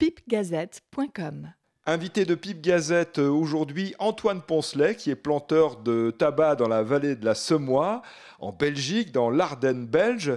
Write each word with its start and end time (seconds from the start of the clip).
pipegazette.com. 0.00 1.52
Invité 1.84 2.24
de 2.24 2.34
Pipe 2.34 2.62
Gazette 2.62 3.18
euh, 3.18 3.28
aujourd'hui, 3.28 3.94
Antoine 3.98 4.40
Poncelet, 4.40 4.94
qui 4.94 5.10
est 5.10 5.14
planteur 5.14 5.76
de 5.76 6.10
tabac 6.10 6.56
dans 6.56 6.68
la 6.68 6.82
vallée 6.82 7.16
de 7.16 7.24
la 7.26 7.34
Semois, 7.34 8.00
en 8.38 8.50
Belgique, 8.50 9.12
dans 9.12 9.28
l'Ardenne 9.28 9.86
belge. 9.86 10.32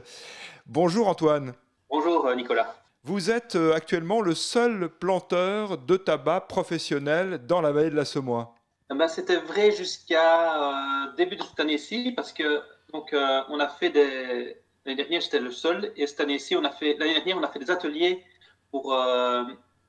Bonjour 0.66 1.08
Antoine. 1.08 1.54
Bonjour 1.90 2.28
euh, 2.28 2.36
Nicolas. 2.36 2.76
Vous 3.06 3.32
êtes 3.32 3.56
euh, 3.56 3.74
actuellement 3.74 4.20
le 4.20 4.36
seul 4.36 4.90
planteur 4.90 5.78
de 5.78 5.96
tabac 5.96 6.42
professionnel 6.42 7.46
dans 7.48 7.62
la 7.62 7.72
vallée 7.72 7.90
de 7.90 7.96
la 7.96 8.06
Semois. 8.06 8.56
Eh 8.92 8.98
ben, 8.98 9.08
C'était 9.08 9.38
vrai 9.38 9.72
jusqu'à 9.72 11.14
début 11.16 11.38
de 11.38 11.42
cette 11.42 11.62
année-ci, 11.62 12.12
parce 12.14 12.34
que 12.34 12.62
donc, 12.92 13.16
on 13.50 13.60
a 13.62 13.70
fait 13.70 13.92
des. 13.92 14.58
L'année 14.86 14.98
dernière, 14.98 15.22
j'étais 15.22 15.40
le 15.40 15.52
seul, 15.52 15.94
et 15.96 16.06
cette 16.06 16.20
année-ci, 16.20 16.58
on 16.58 16.66
a 16.66 16.70
fait. 16.70 16.98
L'année 17.00 17.14
dernière, 17.14 17.38
on 17.38 17.44
a 17.44 17.48
fait 17.48 17.60
des 17.60 17.72
ateliers 17.72 18.22
pour 18.74 18.92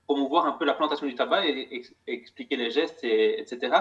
promouvoir 0.06 0.46
un 0.46 0.52
peu 0.52 0.64
la 0.64 0.74
plantation 0.74 1.06
du 1.06 1.14
tabac 1.14 1.46
et, 1.46 1.82
expliquer 2.06 2.56
les 2.56 2.70
gestes, 2.70 3.02
et, 3.02 3.40
etc. 3.40 3.74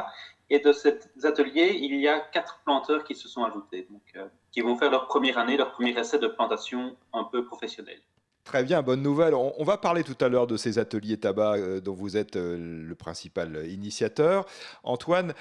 Et 0.49 0.59
de 0.59 0.71
cet 0.71 1.09
atelier, 1.23 1.77
il 1.81 1.95
y 1.99 2.07
a 2.07 2.19
quatre 2.19 2.61
planteurs 2.63 3.03
qui 3.03 3.15
se 3.15 3.27
sont 3.27 3.43
ajoutés, 3.43 3.87
donc, 3.89 4.01
euh, 4.15 4.27
qui 4.51 4.61
vont 4.61 4.77
faire 4.77 4.91
leur 4.91 5.07
première 5.07 5.37
année, 5.37 5.57
leur 5.57 5.71
premier 5.71 5.97
essai 5.97 6.19
de 6.19 6.27
plantation 6.27 6.95
un 7.11 7.23
peu 7.25 7.45
professionnel. 7.45 7.99
Très 8.43 8.63
bien, 8.63 8.81
bonne 8.81 9.01
nouvelle. 9.01 9.33
On, 9.33 9.63
va 9.63 9.77
parler 9.77 10.03
tout 10.03 10.17
à 10.19 10.27
l'heure 10.27 10.47
de 10.47 10.57
ces 10.57 10.77
ateliers 10.77 11.17
tabac 11.17 11.55
euh, 11.55 11.79
dont 11.79 11.93
vous 11.93 12.17
êtes 12.17 12.35
euh, 12.35 12.57
le 12.57 12.95
principal 12.95 13.65
initiateur. 13.69 14.45
Antoine, 14.83 15.33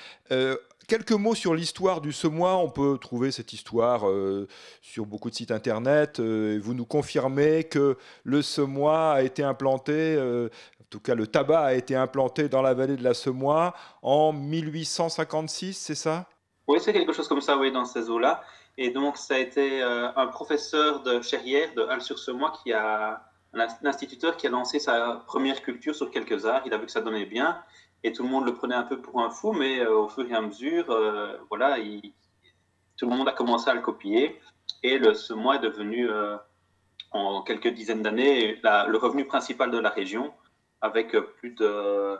quelques 0.86 1.12
mots 1.12 1.34
sur 1.34 1.54
l'histoire 1.54 2.00
du 2.00 2.12
semois. 2.12 2.56
On 2.56 2.70
peut 2.70 2.98
trouver 3.00 3.30
cette 3.30 3.52
histoire 3.52 4.08
euh, 4.08 4.48
sur 4.80 5.06
beaucoup 5.06 5.30
de 5.30 5.34
sites 5.34 5.50
internet. 5.50 6.20
Euh, 6.20 6.58
vous 6.62 6.74
nous 6.74 6.84
confirmez 6.84 7.64
que 7.64 7.96
le 8.24 8.42
semois 8.42 9.12
a 9.12 9.22
été 9.22 9.42
implanté, 9.42 9.92
euh, 9.92 10.48
en 10.80 10.84
tout 10.90 11.00
cas 11.00 11.14
le 11.14 11.26
tabac 11.26 11.64
a 11.64 11.74
été 11.74 11.94
implanté 11.94 12.48
dans 12.48 12.62
la 12.62 12.74
vallée 12.74 12.96
de 12.96 13.04
la 13.04 13.14
Semois 13.14 13.74
en 14.02 14.32
1856, 14.32 15.74
c'est 15.74 15.94
ça? 15.94 16.26
Oui, 16.68 16.78
c'est 16.80 16.92
quelque 16.92 17.12
chose 17.12 17.28
comme 17.28 17.40
ça, 17.40 17.56
oui, 17.56 17.72
dans 17.72 17.84
ces 17.84 18.08
eaux-là. 18.08 18.42
Et 18.78 18.90
donc, 18.90 19.16
ça 19.16 19.34
a 19.34 19.38
été 19.38 19.82
un 19.82 20.26
professeur 20.28 21.02
de 21.02 21.20
Cherrières, 21.20 21.74
de 21.74 21.82
Halle-sur-Semois, 21.82 22.52
qui 22.62 22.72
a 22.72 23.22
un 23.54 23.68
instituteur 23.84 24.36
qui 24.36 24.46
a 24.46 24.50
lancé 24.50 24.78
sa 24.78 25.22
première 25.26 25.62
culture 25.62 25.94
sur 25.94 26.10
quelques 26.10 26.46
arts. 26.46 26.62
Il 26.64 26.72
a 26.72 26.78
vu 26.78 26.86
que 26.86 26.92
ça 26.92 27.02
donnait 27.02 27.26
bien 27.26 27.62
et 28.04 28.12
tout 28.12 28.22
le 28.22 28.28
monde 28.28 28.46
le 28.46 28.54
prenait 28.54 28.74
un 28.74 28.82
peu 28.82 29.00
pour 29.00 29.20
un 29.20 29.30
fou, 29.30 29.52
mais 29.52 29.80
euh, 29.80 29.96
au 29.96 30.08
fur 30.08 30.28
et 30.28 30.34
à 30.34 30.40
mesure, 30.40 30.90
euh, 30.90 31.36
voilà, 31.48 31.76
tout 32.96 33.08
le 33.08 33.16
monde 33.16 33.28
a 33.28 33.32
commencé 33.32 33.70
à 33.70 33.74
le 33.74 33.80
copier 33.80 34.40
et 34.82 34.98
le 34.98 35.14
semois 35.14 35.56
est 35.56 35.60
devenu, 35.60 36.08
euh, 36.10 36.36
en 37.12 37.42
quelques 37.42 37.68
dizaines 37.68 38.02
d'années, 38.02 38.58
le 38.62 38.96
revenu 38.96 39.26
principal 39.26 39.70
de 39.70 39.78
la 39.78 39.90
région, 39.90 40.32
avec 40.80 41.12
plus 41.36 41.50
de, 41.50 42.16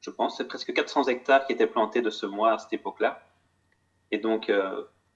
je 0.00 0.10
pense, 0.10 0.42
presque 0.48 0.72
400 0.72 1.04
hectares 1.04 1.46
qui 1.46 1.52
étaient 1.52 1.66
plantés 1.66 2.02
de 2.02 2.10
semois 2.10 2.54
à 2.54 2.58
cette 2.58 2.72
époque-là. 2.72 3.22
Et 4.10 4.18
donc, 4.18 4.50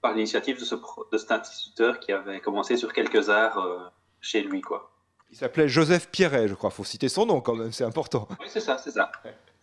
par 0.01 0.13
l'initiative 0.13 0.59
de, 0.59 0.65
ce, 0.65 0.75
de 1.11 1.17
cet 1.17 1.31
instituteur 1.31 1.99
qui 1.99 2.11
avait 2.11 2.39
commencé 2.39 2.77
sur 2.77 2.93
quelques 2.93 3.29
arts 3.29 3.91
chez 4.21 4.41
lui, 4.41 4.61
quoi. 4.61 4.91
Il 5.29 5.37
s'appelait 5.37 5.67
Joseph 5.67 6.09
Pierret, 6.09 6.47
je 6.47 6.53
crois. 6.53 6.69
Il 6.71 6.75
faut 6.75 6.83
citer 6.83 7.09
son 7.09 7.25
nom 7.25 7.41
quand 7.41 7.55
même, 7.55 7.71
c'est 7.71 7.83
important. 7.83 8.27
Oui, 8.39 8.47
c'est 8.47 8.61
ça, 8.61 8.77
c'est 8.77 8.91
ça. 8.91 9.11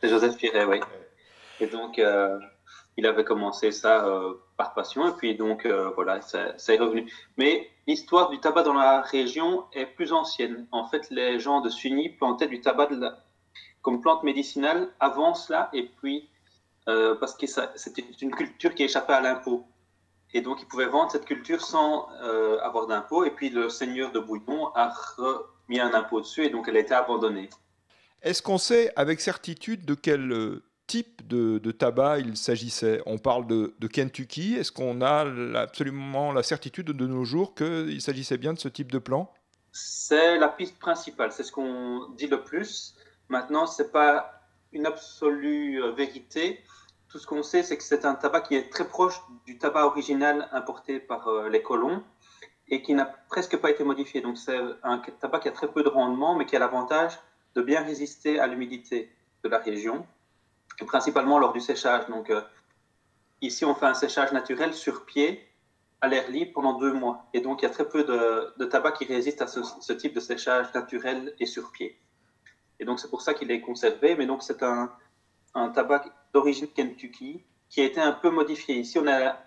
C'est 0.00 0.08
Joseph 0.08 0.36
Pierret, 0.36 0.64
oui. 0.64 0.80
Et 1.60 1.66
donc, 1.66 1.98
euh, 1.98 2.38
il 2.96 3.06
avait 3.06 3.24
commencé 3.24 3.72
ça 3.72 4.06
euh, 4.06 4.34
par 4.56 4.74
passion, 4.74 5.08
et 5.08 5.12
puis 5.12 5.34
donc, 5.36 5.64
euh, 5.64 5.90
voilà, 5.94 6.20
ça, 6.20 6.54
est 6.68 6.78
revenu. 6.78 7.10
Mais 7.36 7.70
l'histoire 7.86 8.28
du 8.30 8.38
tabac 8.40 8.64
dans 8.64 8.74
la 8.74 9.00
région 9.00 9.64
est 9.72 9.86
plus 9.86 10.12
ancienne. 10.12 10.66
En 10.72 10.86
fait, 10.86 11.08
les 11.10 11.38
gens 11.38 11.60
de 11.60 11.70
Sunny 11.70 12.10
plantaient 12.10 12.48
du 12.48 12.60
tabac 12.60 12.90
comme 13.82 14.00
plante 14.00 14.22
médicinale 14.22 14.88
avant 15.00 15.34
cela, 15.34 15.70
et 15.72 15.84
puis, 16.00 16.28
parce 16.86 17.34
que 17.34 17.46
c'était 17.46 18.04
une 18.20 18.30
culture 18.30 18.74
qui 18.74 18.84
échappait 18.84 19.12
à 19.12 19.20
l'impôt. 19.20 19.66
Et 20.34 20.42
donc, 20.42 20.60
ils 20.60 20.66
pouvaient 20.66 20.86
vendre 20.86 21.10
cette 21.10 21.24
culture 21.24 21.62
sans 21.62 22.08
avoir 22.62 22.86
d'impôt, 22.86 23.24
et 23.24 23.30
puis 23.30 23.50
le 23.50 23.70
seigneur 23.70 24.12
de 24.12 24.18
Bouillon 24.18 24.68
a 24.74 24.92
remis 25.16 25.80
un 25.80 25.94
impôt 25.94 26.20
dessus, 26.20 26.44
et 26.44 26.50
donc 26.50 26.68
elle 26.68 26.76
a 26.76 26.80
été 26.80 26.92
abandonnée. 26.92 27.48
Est-ce 28.24 28.40
qu'on 28.40 28.56
sait 28.56 28.90
avec 28.96 29.20
certitude 29.20 29.84
de 29.84 29.92
quel 29.92 30.32
euh, 30.32 30.62
type 30.86 31.28
de, 31.28 31.58
tabac 31.72 32.20
il 32.20 32.38
s'agissait? 32.38 33.02
On 33.04 33.18
parle 33.18 33.46
de, 33.46 33.86
Kentucky. 33.86 34.54
Est-ce 34.54 34.72
qu'on 34.72 35.02
a 35.02 35.26
absolument 35.60 36.32
la 36.32 36.42
certitude 36.42 36.86
de 36.86 37.06
nos 37.06 37.24
jours 37.24 37.54
qu'il 37.54 38.00
s'agissait 38.00 38.38
bien 38.38 38.54
de 38.54 38.58
ce 38.58 38.68
type 38.68 38.90
de 38.90 38.98
plant 38.98 39.30
C'est 39.72 40.38
la 40.38 40.48
piste 40.48 40.78
principale, 40.78 41.32
c'est 41.32 41.42
ce 41.42 41.52
qu'on 41.52 42.08
dit 42.16 42.26
le 42.26 42.42
plus. 42.42 42.94
Maintenant, 43.28 43.66
ce 43.66 43.82
n'est 43.82 43.90
pas 43.90 44.40
une 44.72 44.86
absolue 44.86 45.82
euh, 45.82 45.92
vérité. 45.92 46.60
Tout 47.14 47.20
ce 47.20 47.28
qu'on 47.28 47.44
sait, 47.44 47.62
c'est 47.62 47.76
que 47.76 47.84
c'est 47.84 48.04
un 48.06 48.16
tabac 48.16 48.40
qui 48.40 48.56
est 48.56 48.72
très 48.72 48.88
proche 48.88 49.22
du 49.46 49.56
tabac 49.56 49.86
original 49.86 50.48
importé 50.50 50.98
par 50.98 51.28
euh, 51.28 51.48
les 51.48 51.62
colons 51.62 52.02
et 52.66 52.82
qui 52.82 52.92
n'a 52.92 53.04
presque 53.04 53.56
pas 53.56 53.70
été 53.70 53.84
modifié. 53.84 54.20
Donc 54.20 54.36
c'est 54.36 54.58
un 54.82 54.98
tabac 54.98 55.38
qui 55.38 55.48
a 55.48 55.52
très 55.52 55.68
peu 55.68 55.84
de 55.84 55.88
rendement, 55.88 56.34
mais 56.34 56.44
qui 56.44 56.56
a 56.56 56.58
l'avantage 56.58 57.16
de 57.54 57.62
bien 57.62 57.84
résister 57.84 58.40
à 58.40 58.48
l'humidité 58.48 59.14
de 59.44 59.48
la 59.48 59.58
région, 59.58 60.04
principalement 60.88 61.38
lors 61.38 61.52
du 61.52 61.60
séchage. 61.60 62.04
Donc, 62.08 62.30
euh, 62.30 62.42
ici, 63.40 63.64
on 63.64 63.76
fait 63.76 63.86
un 63.86 63.94
séchage 63.94 64.32
naturel 64.32 64.74
sur 64.74 65.06
pied, 65.06 65.48
à 66.00 66.08
l'air 66.08 66.28
libre, 66.28 66.50
pendant 66.54 66.72
deux 66.80 66.92
mois. 66.92 67.26
Et 67.32 67.40
donc, 67.40 67.62
il 67.62 67.66
y 67.66 67.68
a 67.68 67.70
très 67.70 67.88
peu 67.88 68.02
de, 68.02 68.64
tabac 68.64 68.90
qui 68.90 69.04
résiste 69.04 69.40
à 69.40 69.46
ce, 69.46 69.92
type 69.92 70.14
de 70.14 70.20
séchage 70.20 70.74
naturel 70.74 71.32
et 71.38 71.46
sur 71.46 71.70
pied. 71.70 71.96
Et 72.80 72.84
donc, 72.84 72.98
c'est 72.98 73.08
pour 73.08 73.22
ça 73.22 73.34
qu'il 73.34 73.52
est 73.52 73.60
conservé. 73.60 74.16
Mais 74.16 74.26
donc, 74.26 74.42
c'est 74.42 74.64
un, 74.64 74.90
un 75.54 75.68
tabac 75.68 76.06
d'origine 76.34 76.68
Kentucky 76.68 77.42
qui 77.70 77.80
a 77.80 77.84
été 77.84 78.00
un 78.00 78.12
peu 78.12 78.30
modifié. 78.30 78.76
Ici, 78.76 78.98
on 78.98 79.06
a 79.06 79.38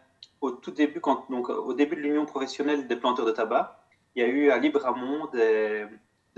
au 0.42 0.52
tout 0.52 0.72
début, 0.72 1.02
donc, 1.30 1.50
au 1.50 1.74
début 1.74 1.96
de 1.96 2.02
l'Union 2.02 2.26
professionnelle 2.26 2.88
des 2.88 2.96
planteurs 2.96 3.26
de 3.26 3.32
tabac, 3.32 3.84
il 4.16 4.24
y 4.24 4.26
a 4.26 4.28
eu 4.28 4.50
à 4.50 4.58
Libramont 4.58 5.28
des, 5.28 5.86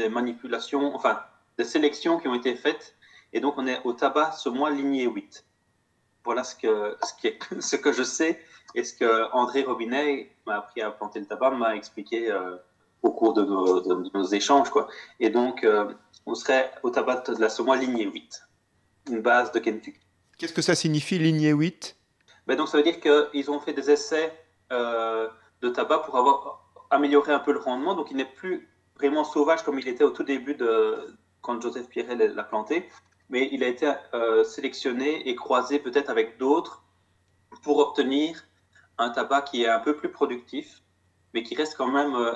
manipulations, 0.10 0.96
enfin, 0.96 1.20
des 1.58 1.64
sélections 1.64 2.20
qui 2.20 2.28
ont 2.28 2.36
été 2.36 2.56
faites. 2.56 2.96
Et 3.34 3.40
donc, 3.40 3.56
on 3.58 3.68
est 3.68 3.82
au 3.84 3.94
tabac 3.94 4.32
ce 4.32 4.50
mois 4.50 4.72
lignée 4.72 5.06
8. 5.06 5.46
Voilà 6.26 6.44
ce 6.44 6.56
que, 6.56 6.98
ce, 7.60 7.76
que 7.76 7.92
je 7.92 8.04
sais 8.04 8.40
et 8.76 8.84
ce 8.84 8.94
que 8.94 9.32
André 9.34 9.64
Robinet 9.64 10.32
m'a 10.46 10.58
appris 10.58 10.82
à 10.82 10.92
planter 10.92 11.20
le 11.20 11.26
tabac, 11.26 11.52
m'a 11.52 11.76
expliqué 11.76 12.32
euh, 12.32 12.56
au 13.02 13.12
cours 13.12 13.34
de 13.34 13.44
nos, 13.44 14.24
échanges. 14.26 14.70
Quoi. 14.70 14.88
Et 15.20 15.30
donc, 15.30 15.64
euh, 15.64 15.94
on 16.26 16.36
serait 16.36 16.72
au 16.84 16.90
tabac 16.90 17.24
de 17.30 17.42
la 17.42 17.50
semois 17.50 17.78
lignée 17.78 18.06
8, 18.06 18.42
une 19.10 19.22
base 19.22 19.52
de 19.52 19.60
Kentucky. 19.60 20.00
Qu'est-ce 20.40 20.54
que 20.54 20.62
ça 20.62 20.74
signifie 20.74 21.20
lignée 21.20 21.52
8 21.52 21.98
ben 22.48 22.56
donc, 22.56 22.70
Ça 22.70 22.78
veut 22.78 22.84
dire 22.84 23.02
qu'ils 23.02 23.52
ont 23.52 23.60
fait 23.60 23.74
des 23.74 23.92
essais 23.92 24.34
euh, 24.72 25.28
de 25.62 25.68
tabac 25.68 26.00
pour 26.00 26.16
avoir 26.16 26.72
amélioré 26.90 27.34
un 27.34 27.40
peu 27.40 27.52
le 27.52 27.60
rendement. 27.60 27.94
Donc, 27.94 28.10
il 28.10 28.16
n'est 28.16 28.24
plus 28.24 28.70
vraiment 28.96 29.26
sauvage 29.26 29.64
comme 29.64 29.78
il 29.80 29.88
était 29.90 30.06
au 30.06 30.12
tout 30.12 30.24
début 30.24 30.56
de, 30.56 31.14
quand 31.42 31.62
Joseph 31.62 31.90
Pierret 31.90 32.16
l'a 32.16 32.44
planté, 32.44 32.88
mais 33.28 33.50
il 33.52 33.66
a 33.66 33.68
été 33.68 33.92
euh, 34.14 34.46
sélectionné 34.46 35.28
et 35.28 35.36
croisé 35.36 35.78
peut-être 35.78 36.10
avec 36.10 36.38
d'autres 36.38 36.86
pour 37.62 37.80
obtenir 37.80 38.42
un 38.98 39.10
tabac 39.10 39.42
qui 39.42 39.64
est 39.64 39.70
un 39.70 39.80
peu 39.80 39.98
plus 39.98 40.10
productif, 40.10 40.82
mais 41.34 41.44
qui 41.44 41.54
reste 41.54 41.76
quand 41.76 41.92
même 41.92 42.16
euh, 42.16 42.32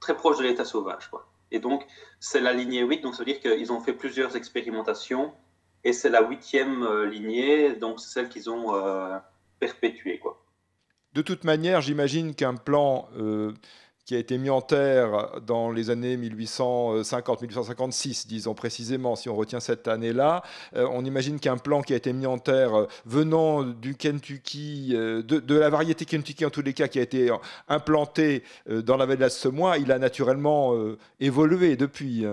très 0.00 0.14
proche 0.14 0.36
de 0.36 0.42
l'état 0.42 0.66
sauvage. 0.66 1.10
Et 1.50 1.60
donc, 1.60 1.86
c'est 2.20 2.42
la 2.42 2.52
lignée 2.52 2.82
8, 2.82 3.00
donc 3.00 3.14
ça 3.14 3.24
veut 3.24 3.32
dire 3.32 3.40
qu'ils 3.40 3.72
ont 3.72 3.80
fait 3.80 3.94
plusieurs 3.94 4.36
expérimentations, 4.36 5.32
et 5.88 5.92
c'est 5.92 6.10
la 6.10 6.22
huitième 6.22 6.82
euh, 6.82 7.06
lignée, 7.06 7.74
donc 7.74 8.00
c'est 8.00 8.10
celle 8.10 8.28
qu'ils 8.28 8.50
ont 8.50 8.74
perpétuée. 9.58 10.18
Quoi. 10.18 10.44
De 11.14 11.22
toute 11.22 11.44
manière, 11.44 11.80
j'imagine 11.80 12.34
qu'un 12.34 12.54
plan 12.54 13.08
qui 14.08 14.14
a 14.14 14.18
été 14.18 14.38
mis 14.38 14.48
en 14.48 14.62
terre 14.62 15.38
dans 15.46 15.70
les 15.70 15.90
années 15.90 16.16
1850-1856, 16.16 18.26
disons 18.26 18.54
précisément, 18.54 19.16
si 19.16 19.28
on 19.28 19.36
retient 19.36 19.60
cette 19.60 19.86
année-là. 19.86 20.42
Euh, 20.76 20.88
on 20.90 21.04
imagine 21.04 21.38
qu'un 21.38 21.58
plan 21.58 21.82
qui 21.82 21.92
a 21.92 21.96
été 21.96 22.14
mis 22.14 22.24
en 22.24 22.38
terre 22.38 22.74
euh, 22.74 22.86
venant 23.04 23.64
du 23.64 23.96
Kentucky, 23.96 24.92
euh, 24.94 25.22
de, 25.22 25.54
la 25.54 25.68
variété 25.68 26.06
Kentucky 26.06 26.46
en 26.46 26.50
tous 26.50 26.62
les 26.62 26.72
cas, 26.72 26.88
qui 26.88 26.98
a 26.98 27.02
été 27.02 27.30
implanté 27.68 28.44
dans 28.66 28.96
la 28.96 29.04
vallée 29.04 29.18
de 29.18 29.24
la 29.24 29.28
Semois, 29.28 29.76
il 29.76 29.92
a 29.92 29.98
naturellement 29.98 30.74
évolué 31.20 31.76
depuis. 31.76 32.24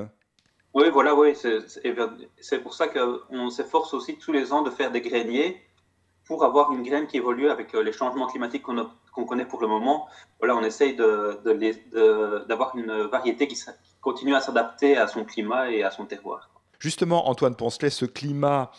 Oui, 0.75 0.89
voilà, 0.91 1.15
oui. 1.15 1.33
C'est 1.35 2.59
pour 2.59 2.73
ça 2.73 2.87
qu'on 2.87 3.49
s'efforce 3.49 3.93
aussi 3.93 4.17
tous 4.17 4.31
les 4.31 4.53
ans 4.53 4.61
de 4.61 4.69
faire 4.69 4.91
des 4.91 5.01
greniers 5.01 5.61
pour 6.25 6.43
avoir 6.43 6.71
une 6.71 6.83
graine 6.83 7.07
qui 7.07 7.17
évolue 7.17 7.49
avec 7.49 7.73
les 7.73 7.91
changements 7.91 8.27
climatiques 8.27 8.63
qu'on 8.63 8.89
qu'on 9.15 9.25
connaît 9.25 9.45
pour 9.45 9.61
le 9.61 9.67
moment, 9.67 10.07
voilà, 10.39 10.55
on 10.55 10.63
essaye 10.63 10.95
d'avoir 10.95 12.75
une 12.75 13.03
variété 13.03 13.47
qui, 13.47 13.57
continue 14.01 14.35
à 14.35 14.41
s'adapter 14.41 14.97
à 14.97 15.07
son 15.07 15.25
climat 15.25 15.71
et 15.71 15.81
à 15.81 15.89
son 15.89 16.05
terroir. 16.05 16.51
Justement, 16.77 17.27
Antoine 17.27 17.55
Poncelet, 17.55 17.89
ce 17.89 18.05
climat 18.05 18.69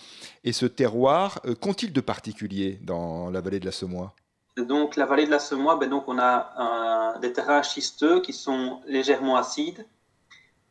et 0.44 0.52
ce 0.52 0.66
terroir, 0.66 1.40
euh, 1.46 1.56
qu'ont-ils 1.56 1.92
de 1.92 2.00
particulier 2.00 2.78
dans 2.82 3.30
la 3.30 3.40
vallée 3.40 3.58
de 3.58 3.64
la 3.64 3.72
Semois? 3.72 4.14
Donc, 4.56 4.94
la 4.94 5.04
vallée 5.04 5.26
de 5.26 5.30
la 5.30 5.40
Semois, 5.40 5.76
ben 5.76 5.90
donc, 5.90 6.04
on 6.06 6.18
a 6.18 7.18
des 7.20 7.32
terrains 7.32 7.62
schisteux 7.62 8.20
qui 8.20 8.32
sont 8.32 8.80
légèrement 8.86 9.36
acides, 9.36 9.84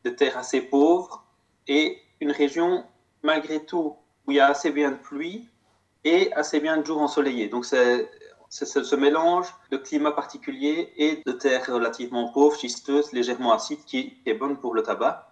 des 0.06 0.16
terres 0.16 0.38
assez 0.38 0.62
pauvres 0.62 1.26
et 1.68 1.98
une 2.22 2.32
région, 2.32 2.86
malgré 3.24 3.66
tout, 3.66 3.98
où 4.26 4.32
il 4.32 4.36
y 4.36 4.40
a 4.40 4.48
assez 4.48 4.72
bien 4.72 4.92
de 4.92 4.98
pluie 4.98 5.50
et 6.04 6.32
assez 6.34 6.60
bien 6.60 6.78
de 6.78 6.86
jours 6.86 7.02
ensoleillés. 7.02 7.50
Donc 7.50 7.66
c'est 7.66 8.08
ce 8.50 8.96
mélange 8.96 9.48
de 9.72 9.78
climat 9.78 10.12
particulier 10.12 10.94
et 10.96 11.24
de 11.26 11.32
terre 11.32 11.66
relativement 11.68 12.32
pauvre, 12.32 12.56
schisteuse, 12.56 13.12
légèrement 13.12 13.52
acide, 13.52 13.80
qui 13.86 14.18
est 14.26 14.36
bonne 14.36 14.58
pour 14.58 14.74
le 14.76 14.84
tabac 14.84 15.28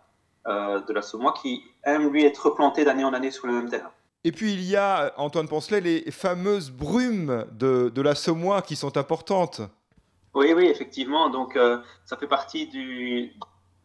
euh, 0.47 0.81
de 0.81 0.91
la 0.91 1.01
semoie, 1.01 1.33
qui 1.41 1.63
aime 1.83 2.09
lui 2.09 2.25
être 2.25 2.49
replanté 2.49 2.83
d'année 2.83 3.05
en 3.05 3.13
année 3.13 3.31
sur 3.31 3.47
le 3.47 3.53
même 3.53 3.69
terrain. 3.69 3.91
Et 4.25 4.31
puis 4.31 4.53
il 4.53 4.63
y 4.63 4.75
a, 4.75 5.13
Antoine 5.17 5.47
Poncelet, 5.47 5.81
les 5.81 6.11
fameuses 6.11 6.71
brumes 6.71 7.45
de, 7.51 7.89
de 7.93 8.01
la 8.01 8.15
semoie 8.15 8.61
qui 8.61 8.75
sont 8.75 8.97
importantes. 8.97 9.61
Oui, 10.33 10.51
oui, 10.55 10.65
effectivement. 10.65 11.29
Donc 11.29 11.55
euh, 11.55 11.77
ça 12.05 12.17
fait 12.17 12.27
partie 12.27 12.67
du, 12.67 13.27
de 13.27 13.33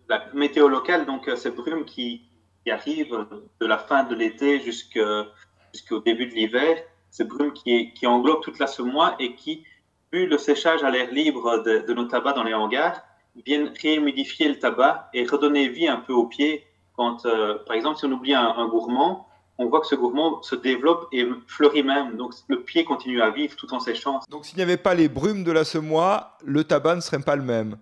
la 0.09 0.25
météo 0.35 0.69
locale. 0.69 1.07
Donc 1.07 1.29
euh, 1.29 1.37
ces 1.37 1.51
brumes 1.51 1.85
qui, 1.85 2.23
qui, 2.65 2.71
arrivent 2.71 3.27
de 3.61 3.67
la 3.67 3.79
fin 3.79 4.05
de 4.05 4.15
l'été 4.15 4.61
jusqu'au 4.61 6.01
début 6.01 6.27
de 6.27 6.35
l'hiver, 6.35 6.79
ces 7.11 7.25
brumes 7.25 7.53
qui, 7.53 7.93
qui, 7.95 8.07
englobent 8.07 8.43
toute 8.43 8.59
la 8.59 8.67
semoie 8.67 9.15
et 9.19 9.35
qui, 9.35 9.65
vu 10.13 10.27
le 10.27 10.39
séchage 10.39 10.83
à 10.83 10.91
l'air 10.91 11.11
libre 11.11 11.63
de, 11.63 11.79
de, 11.87 11.95
nos 11.95 12.05
tabacs 12.05 12.37
dans 12.37 12.45
les 12.45 12.55
hangars, 12.55 13.03
viennent 13.47 13.73
réhumidifier 13.81 14.49
le 14.49 14.59
tabac 14.59 15.09
et 15.15 15.25
redonner 15.25 15.69
vie 15.69 15.89
un 15.89 15.99
peu 15.99 16.13
au 16.13 16.25
pied. 16.25 16.65
Quand, 16.97 17.25
euh, 17.27 17.59
par 17.67 17.77
exemple, 17.77 17.99
si 17.99 18.07
on 18.07 18.13
oublie 18.13 18.35
un, 18.35 18.49
un 18.49 18.67
gourmand, 18.67 19.29
on 19.59 19.67
voit 19.67 19.81
que 19.81 19.87
ce 19.87 19.95
gourmand 19.95 20.43
se 20.43 20.55
développe 20.55 21.09
et 21.13 21.27
fleurit 21.47 21.83
même. 21.83 22.17
Donc 22.17 22.33
le 22.49 22.63
pied 22.63 22.85
continue 22.85 23.21
à 23.21 23.31
vivre 23.31 23.57
tout 23.57 23.73
en 23.75 23.81
séchant. 23.81 24.21
Donc 24.31 24.47
s'il 24.47 24.57
n'y 24.57 24.63
avait 24.63 24.77
pas 24.77 24.95
les 24.95 25.09
brumes 25.09 25.45
de 25.45 25.53
la 25.53 25.65
semoie, 25.65 26.39
le 26.45 26.65
tabac 26.65 26.97
ne 26.97 27.01
serait 27.01 27.21
pas 27.21 27.37
le 27.37 27.43
même. 27.43 27.77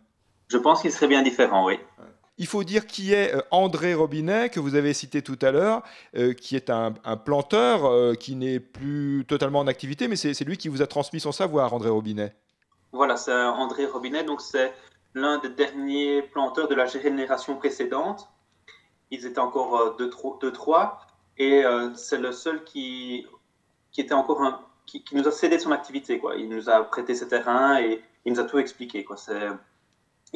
Je 0.48 0.58
pense 0.58 0.82
qu'il 0.82 0.92
serait 0.92 1.08
bien 1.08 1.22
différent, 1.22 1.66
oui. 1.66 1.78
Il 2.38 2.46
faut 2.46 2.64
dire 2.64 2.86
qui 2.86 3.14
est 3.14 3.34
euh, 3.34 3.40
André 3.50 3.94
Robinet, 3.94 4.50
que 4.50 4.60
vous 4.60 4.74
avez 4.74 4.92
cité 4.92 5.22
tout 5.22 5.38
à 5.40 5.50
l'heure, 5.50 5.82
euh, 6.16 6.34
qui 6.34 6.54
est 6.54 6.68
un, 6.68 6.92
planteur 7.24 7.86
euh, 7.86 8.14
qui 8.14 8.36
n'est 8.36 8.60
plus 8.60 9.24
totalement 9.26 9.60
en 9.60 9.66
activité, 9.66 10.06
mais 10.06 10.16
c'est 10.16 10.44
lui 10.44 10.58
qui 10.58 10.68
vous 10.68 10.82
a 10.82 10.86
transmis 10.86 11.20
son 11.20 11.32
savoir, 11.32 11.72
André 11.72 11.88
Robinet. 11.88 12.34
Voilà, 12.92 13.16
c'est 13.16 13.32
André 13.32 13.86
Robinet, 13.86 14.24
donc 14.24 14.40
c'est 14.42 14.72
l'un 15.14 15.38
des 15.38 15.48
derniers 15.48 16.22
planteurs 16.22 16.68
de 16.68 16.74
la 16.74 16.86
génération 16.86 17.56
précédente. 17.56 18.28
Ils 19.10 19.24
étaient 19.24 19.38
encore 19.38 19.96
deux, 19.96 20.10
deux 20.40 20.52
trois. 20.52 21.00
Et 21.38 21.64
c'est 21.94 22.18
le 22.18 22.32
seul 22.32 22.64
qui, 22.64 23.26
qui 23.92 24.00
était 24.00 24.14
encore 24.14 24.62
qui, 24.86 25.04
nous 25.12 25.28
a 25.28 25.30
cédé 25.30 25.58
son 25.58 25.72
activité. 25.72 26.20
Il 26.38 26.48
nous 26.48 26.70
a 26.70 26.82
prêté 26.84 27.14
ses 27.14 27.28
terrains 27.28 27.78
et 27.80 28.02
il 28.24 28.32
nous 28.32 28.40
a 28.40 28.44
tout 28.44 28.58
expliqué. 28.58 29.04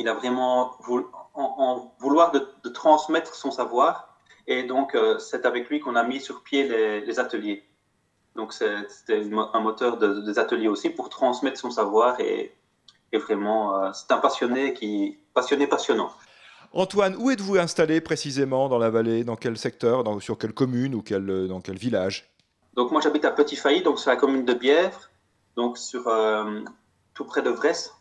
Il 0.00 0.08
a 0.08 0.14
vraiment 0.14 0.76
voulu, 0.81 1.05
en, 1.35 1.94
vouloir 1.99 2.32
de, 2.32 2.69
transmettre 2.70 3.35
son 3.35 3.50
savoir. 3.50 4.17
Et 4.47 4.64
donc, 4.64 4.94
euh, 4.94 5.19
c'est 5.19 5.47
avec 5.47 5.69
lui 5.69 5.81
qu'on 5.81 5.97
a 5.97 6.02
mis 6.02 6.20
sur 6.20 6.43
pied 6.43 6.67
les, 6.67 7.00
les 7.02 7.20
ateliers. 7.20 7.64
Donc, 8.35 8.52
c'était 8.52 9.23
un 9.52 9.61
moteur 9.61 9.99
de, 9.99 10.20
des 10.20 10.38
ateliers 10.38 10.69
aussi 10.69 10.91
pour 10.91 11.08
transmettre 11.08 11.58
son 11.58 11.70
savoir. 11.70 12.20
Et, 12.20 12.55
et 13.12 13.19
vraiment, 13.19 13.82
euh, 13.82 13.91
c'est 13.93 14.11
un 14.12 14.19
passionné, 14.19 14.75
qui, 14.75 15.19
passionné 15.35 15.67
passionnant. 15.67 16.11
Antoine, 16.73 17.17
où 17.19 17.31
êtes-vous 17.31 17.58
installé 17.58 18.00
précisément 18.00 18.69
dans 18.69 18.79
la 18.79 18.91
vallée? 18.91 19.25
Dans 19.25 19.37
quel 19.37 19.56
secteur? 19.58 20.05
Dans, 20.05 20.20
Sur 20.20 20.38
quelle 20.38 20.53
commune 20.53 20.94
ou 20.94 21.03
quel, 21.03 21.29
euh, 21.29 21.49
dans 21.49 21.61
quel 21.61 21.76
village? 21.76 22.31
Donc 22.75 22.93
moi 22.93 23.00
j'habite 23.00 23.25
à 23.25 23.32
Petit 23.32 23.56
Failly, 23.56 23.82
donc 23.82 23.99
sur 23.99 24.11
la 24.11 24.17
commune 24.17 24.44
de 24.44 24.55
Bièvre, 24.55 25.11
donc 25.56 25.76
sur, 25.76 26.06
euh, 26.06 26.61
tout 27.14 27.25
près 27.25 27.43
de 27.43 27.50
Vresse. 27.50 27.93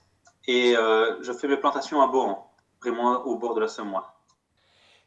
Et 0.50 0.76
euh, 0.76 1.22
je 1.22 1.32
fais 1.32 1.48
mes 1.48 1.58
plantations 1.58 2.02
à 2.02 2.08
Boran, 2.08 2.52
vraiment 2.82 3.24
au 3.28 3.36
bord 3.36 3.54
de 3.54 3.60
la 3.60 3.68
Semois. 3.68 4.16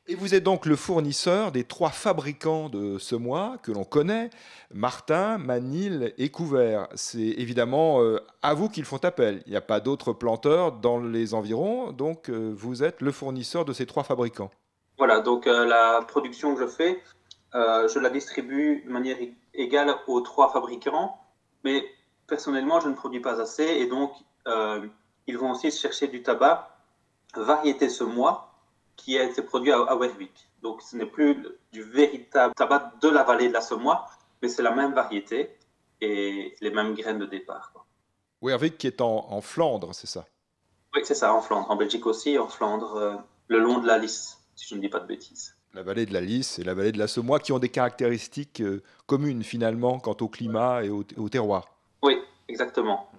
Et 0.06 0.14
vous 0.14 0.36
êtes 0.36 0.44
donc 0.44 0.66
le 0.66 0.76
fournisseur 0.76 1.50
des 1.50 1.64
trois 1.64 1.90
fabricants 1.90 2.68
de 2.68 2.96
semois 2.98 3.56
que 3.64 3.72
l'on 3.72 3.82
connaît, 3.82 4.30
Martin, 4.72 5.38
Manil 5.38 6.14
et 6.16 6.28
Couvert. 6.28 6.86
C'est 6.94 7.18
évidemment 7.18 8.00
euh, 8.02 8.20
à 8.42 8.54
vous 8.54 8.68
qu'ils 8.68 8.84
font 8.84 8.98
appel. 8.98 9.42
Il 9.46 9.50
n'y 9.50 9.56
a 9.56 9.60
pas 9.60 9.80
d'autres 9.80 10.12
planteurs 10.12 10.70
dans 10.70 11.00
les 11.00 11.34
environs, 11.34 11.90
donc 11.90 12.30
euh, 12.30 12.52
vous 12.56 12.84
êtes 12.84 13.00
le 13.00 13.10
fournisseur 13.10 13.64
de 13.64 13.72
ces 13.72 13.84
trois 13.84 14.04
fabricants. 14.04 14.52
Voilà, 14.96 15.18
donc 15.18 15.48
euh, 15.48 15.64
la 15.64 16.02
production 16.06 16.54
que 16.54 16.60
je 16.60 16.68
fais, 16.68 17.02
je 17.52 17.98
la 17.98 18.10
distribue 18.10 18.84
de 18.86 18.92
manière 18.92 19.16
égale 19.54 19.92
aux 20.06 20.20
trois 20.20 20.52
fabricants, 20.52 21.18
mais 21.64 21.84
personnellement, 22.28 22.78
je 22.78 22.88
ne 22.88 22.94
produis 22.94 23.18
pas 23.20 23.40
assez 23.40 23.64
et 23.64 23.86
donc 23.88 24.12
ils 25.26 25.38
vont 25.38 25.52
aussi 25.52 25.70
chercher 25.70 26.08
du 26.08 26.22
tabac, 26.22 26.76
variété 27.34 27.88
semois 27.88 28.52
qui 28.96 29.18
a 29.18 29.24
été 29.24 29.42
produit 29.42 29.72
à, 29.72 29.96
Wervik. 29.96 30.48
Donc 30.62 30.82
ce 30.82 30.96
n'est 30.96 31.06
plus 31.06 31.36
du 31.72 31.82
véritable 31.82 32.54
tabac 32.54 32.92
de 33.00 33.08
la 33.08 33.24
vallée 33.24 33.48
de 33.48 33.52
la 33.52 33.60
Semois, 33.60 34.08
mais 34.40 34.48
c'est 34.48 34.62
la 34.62 34.74
même 34.74 34.94
variété 34.94 35.56
et 36.00 36.54
les 36.60 36.70
mêmes 36.70 36.94
graines 36.94 37.18
de 37.18 37.26
départ. 37.26 37.72
Wervik 38.42 38.78
qui 38.78 38.86
est 38.86 39.00
en, 39.00 39.40
Flandre, 39.40 39.94
c'est 39.94 40.06
ça? 40.06 40.26
Oui, 40.94 41.00
c'est 41.04 41.14
ça, 41.14 41.32
en 41.32 41.40
Flandre. 41.40 41.70
En 41.70 41.76
Belgique 41.76 42.06
aussi, 42.06 42.38
en 42.38 42.48
Flandre, 42.48 42.96
euh, 42.96 43.14
le 43.48 43.58
long 43.60 43.78
de 43.78 43.86
la 43.86 43.98
Lys, 43.98 44.38
si 44.54 44.68
je 44.68 44.74
ne 44.74 44.80
dis 44.80 44.88
pas 44.88 45.00
de 45.00 45.06
bêtises. 45.06 45.56
La 45.74 45.82
vallée 45.82 46.04
de 46.04 46.12
la 46.12 46.20
Lys 46.20 46.58
et 46.58 46.64
la 46.64 46.74
vallée 46.74 46.92
de 46.92 46.98
la 46.98 47.06
Semois 47.06 47.38
qui 47.38 47.52
ont 47.52 47.58
des 47.58 47.70
caractéristiques 47.70 48.60
euh, 48.60 48.82
communes 49.06 49.42
finalement 49.42 49.98
quant 49.98 50.16
au 50.20 50.28
climat 50.28 50.84
et 50.84 50.90
au, 50.90 51.28
terroir. 51.30 51.66
Oui, 52.02 52.18
exactement. 52.48 53.10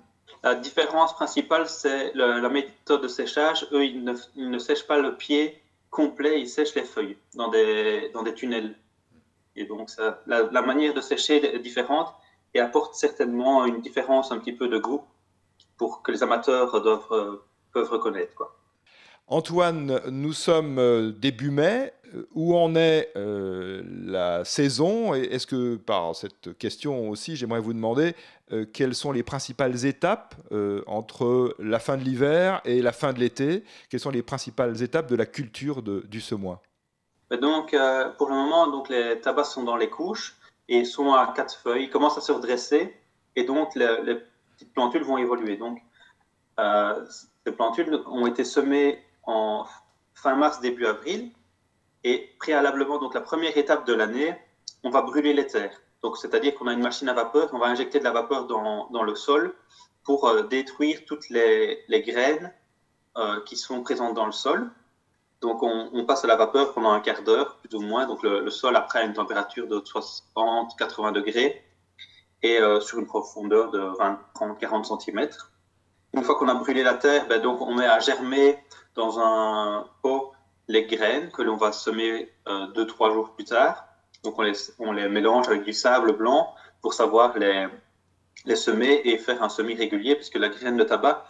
La 0.44 0.56
différence 0.56 1.14
principale, 1.14 1.70
c'est 1.70 2.14
la 2.16 2.50
méthode 2.50 3.02
de 3.02 3.08
séchage. 3.08 3.66
Eux, 3.72 3.86
ils 3.86 4.04
ne, 4.04 4.14
ils 4.36 4.60
sèchent 4.60 4.86
pas 4.86 5.00
le 5.00 5.16
pied 5.16 5.64
complet, 5.90 6.42
il 6.42 6.50
sèche 6.50 6.76
les 6.76 6.84
feuilles 6.84 7.18
dans 7.36 7.50
des, 7.50 8.34
tunnels. 8.36 8.76
Et 9.56 9.66
donc, 9.66 9.90
ça, 9.90 10.22
la, 10.26 10.62
manière 10.62 10.94
de 10.94 11.02
sécher 11.02 11.56
est 11.56 11.60
différente 11.60 12.14
et 12.54 12.60
apporte 12.60 12.96
certainement 12.96 13.66
une 13.66 13.80
différence 13.80 14.32
un 14.32 14.40
petit 14.40 14.54
peu 14.54 14.68
de 14.68 14.80
goût 14.80 15.04
pour 15.78 16.02
que 16.02 16.12
les 16.12 16.24
amateurs 16.24 16.82
doivent, 16.82 17.08
euh, 17.12 17.44
peuvent 17.72 17.90
reconnaître. 17.90 18.36
Quoi. 18.36 18.56
Antoine, 19.34 20.00
nous 20.12 20.32
sommes 20.32 20.78
euh, 20.78 21.12
début 21.12 21.50
mai. 21.50 21.92
Euh, 22.14 22.28
où 22.36 22.56
en 22.56 22.76
est 22.76 23.12
la 23.16 24.46
saison? 24.46 25.16
Est-ce 25.16 25.48
que, 25.48 25.78
par 25.78 26.16
cette 26.16 26.56
question 26.60 27.10
aussi, 27.10 27.36
j'aimerais 27.36 27.60
vous 27.60 27.74
demander 27.74 28.14
quelles 28.72 28.94
sont 28.94 29.12
les 29.12 29.24
principales 29.24 29.86
étapes 29.88 30.36
entre 30.86 31.56
la 31.58 31.80
fin 31.80 31.98
de 31.98 32.04
l'hiver 32.04 32.62
et 32.66 32.84
la 32.84 32.92
fin 32.92 33.14
de 33.14 33.20
l'été? 33.20 33.64
Quelles 33.90 34.00
sont 34.00 34.12
les 34.12 34.22
principales 34.22 34.84
étapes 34.84 35.10
de 35.10 35.16
la 35.16 35.26
culture 35.26 35.82
du 35.82 36.22
semois 36.22 36.62
donc, 37.42 37.76
pour 38.20 38.30
le 38.30 38.36
moment, 38.36 38.68
donc, 38.68 38.90
les 38.90 39.20
tabacs 39.20 39.48
sont 39.48 39.64
dans 39.64 39.78
les 39.78 39.90
couches 39.90 40.36
et 40.70 40.86
sont 40.86 41.14
à 41.14 41.34
quatre 41.36 41.58
feuilles, 41.58 41.86
ils 41.86 41.90
commencent 41.90 42.20
à 42.20 42.22
se 42.22 42.32
redresser 42.32 42.96
et 43.36 43.44
donc 43.44 43.74
les, 43.74 43.88
petites 44.52 44.72
plantules 44.72 45.04
vont 45.04 45.18
évoluer. 45.18 45.58
Donc, 45.58 45.82
ces 46.60 47.52
plantules 47.52 48.00
ont 48.06 48.28
été 48.28 48.44
semées 48.44 49.03
en 49.24 49.66
fin 50.14 50.36
mars, 50.36 50.60
début 50.62 50.86
avril. 50.86 51.32
Et 52.04 52.36
préalablement, 52.40 52.98
donc 53.00 53.14
la 53.14 53.22
première 53.22 53.58
étape 53.58 53.86
de 53.88 53.94
l'année, 53.94 54.36
on 54.84 54.90
va 54.90 55.02
brûler 55.02 55.34
les 55.34 55.48
terres. 55.48 55.82
Donc, 56.02 56.18
c'est-à-dire 56.18 56.54
qu'on 56.56 56.68
a 56.68 56.74
une 56.74 56.82
machine 56.82 57.08
à 57.08 57.14
vapeur, 57.14 57.50
on 57.54 57.60
va 57.60 57.68
injecter 57.68 58.00
de 58.00 58.04
la 58.04 58.12
vapeur 58.12 58.46
dans, 58.46 58.90
dans 58.90 59.04
le 59.04 59.16
sol 59.16 59.56
pour 60.04 60.28
euh, 60.28 60.44
détruire 60.44 61.06
toutes 61.06 61.30
les, 61.30 61.84
les 61.88 62.02
graines 62.02 62.54
euh, 63.18 63.42
qui 63.46 63.56
sont 63.56 63.82
présentes 63.82 64.14
dans 64.14 64.26
le 64.26 64.34
sol. 64.34 64.70
Donc, 65.40 65.62
on, 65.62 66.06
passe 66.06 66.24
à 66.24 66.28
la 66.28 66.38
vapeur 66.38 66.74
pendant 66.74 66.92
un 66.92 67.02
quart 67.02 67.22
d'heure, 67.22 67.58
plus 67.58 67.78
ou 67.78 67.82
moins. 67.82 68.06
Donc, 68.06 68.24
le, 68.24 68.50
sol 68.50 68.76
après 68.78 69.00
a 69.00 69.04
une 69.04 69.14
température 69.14 69.68
de 69.68 69.80
60-80 69.80 71.12
degrés 71.12 71.62
et 72.42 72.60
euh, 72.60 72.80
sur 72.80 73.00
une 73.00 73.06
profondeur 73.06 73.70
de 73.72 73.80
20, 73.80 74.20
30, 74.36 74.58
40 74.58 75.02
cm. 75.02 75.30
Une 76.14 76.24
fois 76.24 76.36
qu'on 76.36 76.48
a 76.48 76.54
brûlé 76.54 76.82
la 76.82 76.94
terre, 76.94 77.28
ben, 77.28 77.42
donc 77.42 77.60
on 77.60 77.76
met 77.76 77.86
à 77.86 78.00
germer 78.00 78.58
dans 78.96 79.20
un 79.20 79.88
pot 80.02 80.34
les 80.68 80.86
graines 80.86 81.32
que 81.32 81.42
l'on 81.42 81.58
va 81.58 81.72
semer 81.72 82.32
euh, 82.48 82.68
deux, 82.68 82.88
trois 82.88 83.12
jours 83.12 83.32
plus 83.32 83.46
tard. 83.46 83.86
Donc 84.24 84.40
on 84.40 84.44
les, 84.44 84.54
on 84.80 84.92
les 84.92 85.10
mélange 85.10 85.48
avec 85.50 85.64
du 85.64 85.74
sable 85.74 86.14
blanc 86.14 86.54
pour 86.82 86.94
savoir 86.94 87.38
les, 87.38 87.68
les 88.46 88.56
semer 88.56 89.02
et 89.04 89.18
faire 89.18 89.42
un 89.44 89.50
semis 89.50 89.76
régulier, 89.76 90.16
puisque 90.16 90.36
la 90.36 90.50
graine 90.50 90.78
de 90.78 90.84
tabac 90.84 91.26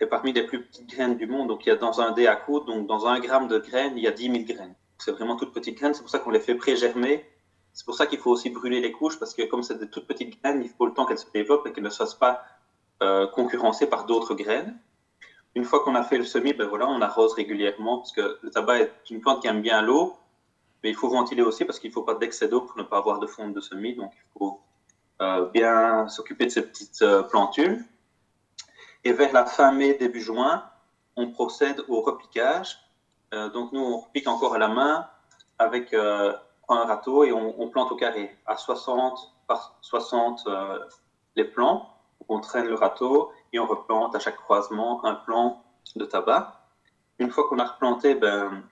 est 0.00 0.06
parmi 0.06 0.32
les 0.32 0.44
plus 0.44 0.64
petites 0.64 0.88
graines 0.88 1.16
du 1.16 1.26
monde. 1.26 1.48
Donc 1.48 1.66
il 1.66 1.68
y 1.68 1.72
a 1.72 1.76
dans 1.76 2.00
un 2.00 2.12
dé 2.12 2.26
à 2.26 2.36
coudre, 2.36 2.66
donc 2.66 2.86
dans 2.86 3.06
un 3.06 3.20
gramme 3.20 3.48
de 3.48 3.58
graines, 3.58 3.96
il 3.96 4.02
y 4.02 4.06
a 4.06 4.12
10 4.12 4.22
000 4.30 4.44
graines. 4.44 4.74
C'est 4.98 5.12
vraiment 5.12 5.36
toutes 5.36 5.52
petites 5.52 5.76
graines, 5.78 5.94
c'est 5.94 6.02
pour 6.02 6.10
ça 6.10 6.18
qu'on 6.18 6.30
les 6.30 6.40
fait 6.40 6.54
pré-germer. 6.54 7.26
C'est 7.72 7.84
pour 7.84 7.94
ça 7.94 8.06
qu'il 8.06 8.18
faut 8.18 8.30
aussi 8.30 8.50
brûler 8.50 8.80
les 8.80 8.92
couches, 8.92 9.18
parce 9.18 9.34
que 9.34 9.42
comme 9.42 9.62
c'est 9.62 9.78
de 9.78 9.84
toutes 9.84 10.06
petites 10.06 10.40
graines, 10.42 10.62
il 10.62 10.70
faut 10.70 10.86
le 10.86 10.92
temps 10.92 11.06
qu'elles 11.06 11.18
se 11.18 11.30
développent 11.32 11.66
et 11.66 11.72
qu'elles 11.72 11.84
ne 11.84 11.90
soient 11.90 12.06
pas 12.18 12.42
euh, 13.02 13.26
concurrencées 13.28 13.86
par 13.86 14.06
d'autres 14.06 14.34
graines. 14.34 14.78
Une 15.54 15.64
fois 15.64 15.82
qu'on 15.82 15.94
a 15.96 16.02
fait 16.02 16.18
le 16.18 16.24
semis, 16.24 16.52
ben 16.52 16.68
voilà, 16.68 16.86
on 16.86 17.00
arrose 17.00 17.34
régulièrement 17.34 17.98
parce 17.98 18.12
que 18.12 18.38
le 18.40 18.50
tabac 18.50 18.80
est 18.80 19.10
une 19.10 19.20
plante 19.20 19.42
qui 19.42 19.48
aime 19.48 19.62
bien 19.62 19.82
l'eau, 19.82 20.16
mais 20.82 20.90
il 20.90 20.94
faut 20.94 21.08
ventiler 21.08 21.42
aussi 21.42 21.64
parce 21.64 21.80
qu'il 21.80 21.90
ne 21.90 21.94
faut 21.94 22.02
pas 22.02 22.14
d'excès 22.14 22.48
d'eau 22.48 22.60
pour 22.62 22.76
ne 22.78 22.84
pas 22.84 22.98
avoir 22.98 23.18
de 23.18 23.26
fonte 23.26 23.52
de 23.52 23.60
semis. 23.60 23.94
Donc 23.94 24.12
il 24.14 24.38
faut 24.38 24.60
euh, 25.20 25.46
bien 25.46 26.08
s'occuper 26.08 26.46
de 26.46 26.50
ces 26.50 26.62
petites 26.62 27.02
euh, 27.02 27.22
plantules. 27.22 27.84
Et 29.04 29.12
vers 29.12 29.32
la 29.32 29.44
fin 29.44 29.72
mai, 29.72 29.94
début 29.94 30.20
juin, 30.20 30.64
on 31.16 31.30
procède 31.30 31.82
au 31.88 32.00
repiquage. 32.00 32.78
Euh, 33.34 33.48
donc 33.50 33.72
nous, 33.72 33.80
on 33.80 33.98
repique 33.98 34.28
encore 34.28 34.54
à 34.54 34.58
la 34.58 34.68
main 34.68 35.08
avec 35.58 35.90
prend 35.90 36.76
un 36.76 36.86
râteau 36.86 37.24
et 37.24 37.32
on, 37.32 37.68
plante 37.68 37.92
au 37.92 37.96
carré 37.96 38.34
à 38.46 38.56
60 38.56 39.34
par 39.46 39.76
60 39.82 40.48
les 41.36 41.44
plants. 41.44 41.90
On 42.30 42.40
traîne 42.40 42.66
le 42.66 42.76
râteau 42.76 43.30
et 43.52 43.58
on 43.58 43.66
replante 43.66 44.14
à 44.14 44.18
chaque 44.18 44.36
croisement 44.36 45.04
un 45.04 45.14
plant 45.14 45.62
de 45.96 46.04
tabac. 46.04 46.60
Une 47.18 47.30
fois 47.30 47.48
qu'on 47.48 47.58
a 47.58 47.64
replanté, 47.64 48.14
ben, 48.14 48.62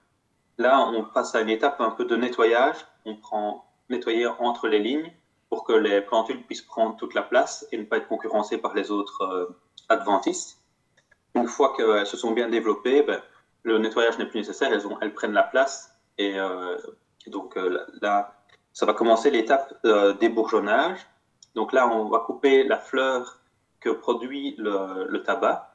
là, 0.57 0.79
on 0.81 1.03
passe 1.03 1.35
à 1.35 1.41
une 1.41 1.49
étape 1.49 1.79
un 1.81 1.91
peu 1.91 2.05
de 2.05 2.15
nettoyage. 2.15 2.77
On 3.05 3.15
prend 3.15 3.65
nettoyer 3.89 4.27
entre 4.27 4.67
les 4.67 4.79
lignes 4.79 5.11
pour 5.49 5.63
que 5.63 5.73
les 5.73 6.01
plantules 6.01 6.43
puissent 6.43 6.61
prendre 6.61 6.95
toute 6.95 7.13
la 7.13 7.23
place 7.23 7.67
et 7.71 7.77
ne 7.77 7.83
pas 7.83 7.97
être 7.97 8.07
concurrencées 8.07 8.57
par 8.57 8.73
les 8.73 8.91
autres 8.91 9.21
euh, 9.23 9.57
adventistes. 9.89 10.59
Une 11.35 11.47
fois 11.47 11.75
qu'elles 11.75 12.05
se 12.05 12.17
sont 12.17 12.31
bien 12.31 12.49
développées, 12.49 13.03
ben, 13.03 13.21
le 13.63 13.77
nettoyage 13.77 14.17
n'est 14.17 14.25
plus 14.25 14.39
nécessaire, 14.39 14.71
elles, 14.71 14.87
ont, 14.87 14.97
elles, 15.01 15.13
prennent 15.13 15.33
la 15.33 15.43
place. 15.43 15.95
Et 16.17 16.39
euh, 16.39 16.77
donc 17.27 17.57
euh, 17.57 17.85
là, 18.01 18.35
ça 18.73 18.85
va 18.85 18.93
commencer 18.93 19.31
l'étape 19.31 19.73
d'ébourgeonnage. 20.19 20.99
Donc 21.55 21.73
là, 21.73 21.87
on 21.87 22.09
va 22.09 22.19
couper 22.19 22.63
la 22.63 22.77
fleur 22.77 23.38
que 23.79 23.89
produit 23.89 24.55
le, 24.57 25.17
tabac 25.23 25.73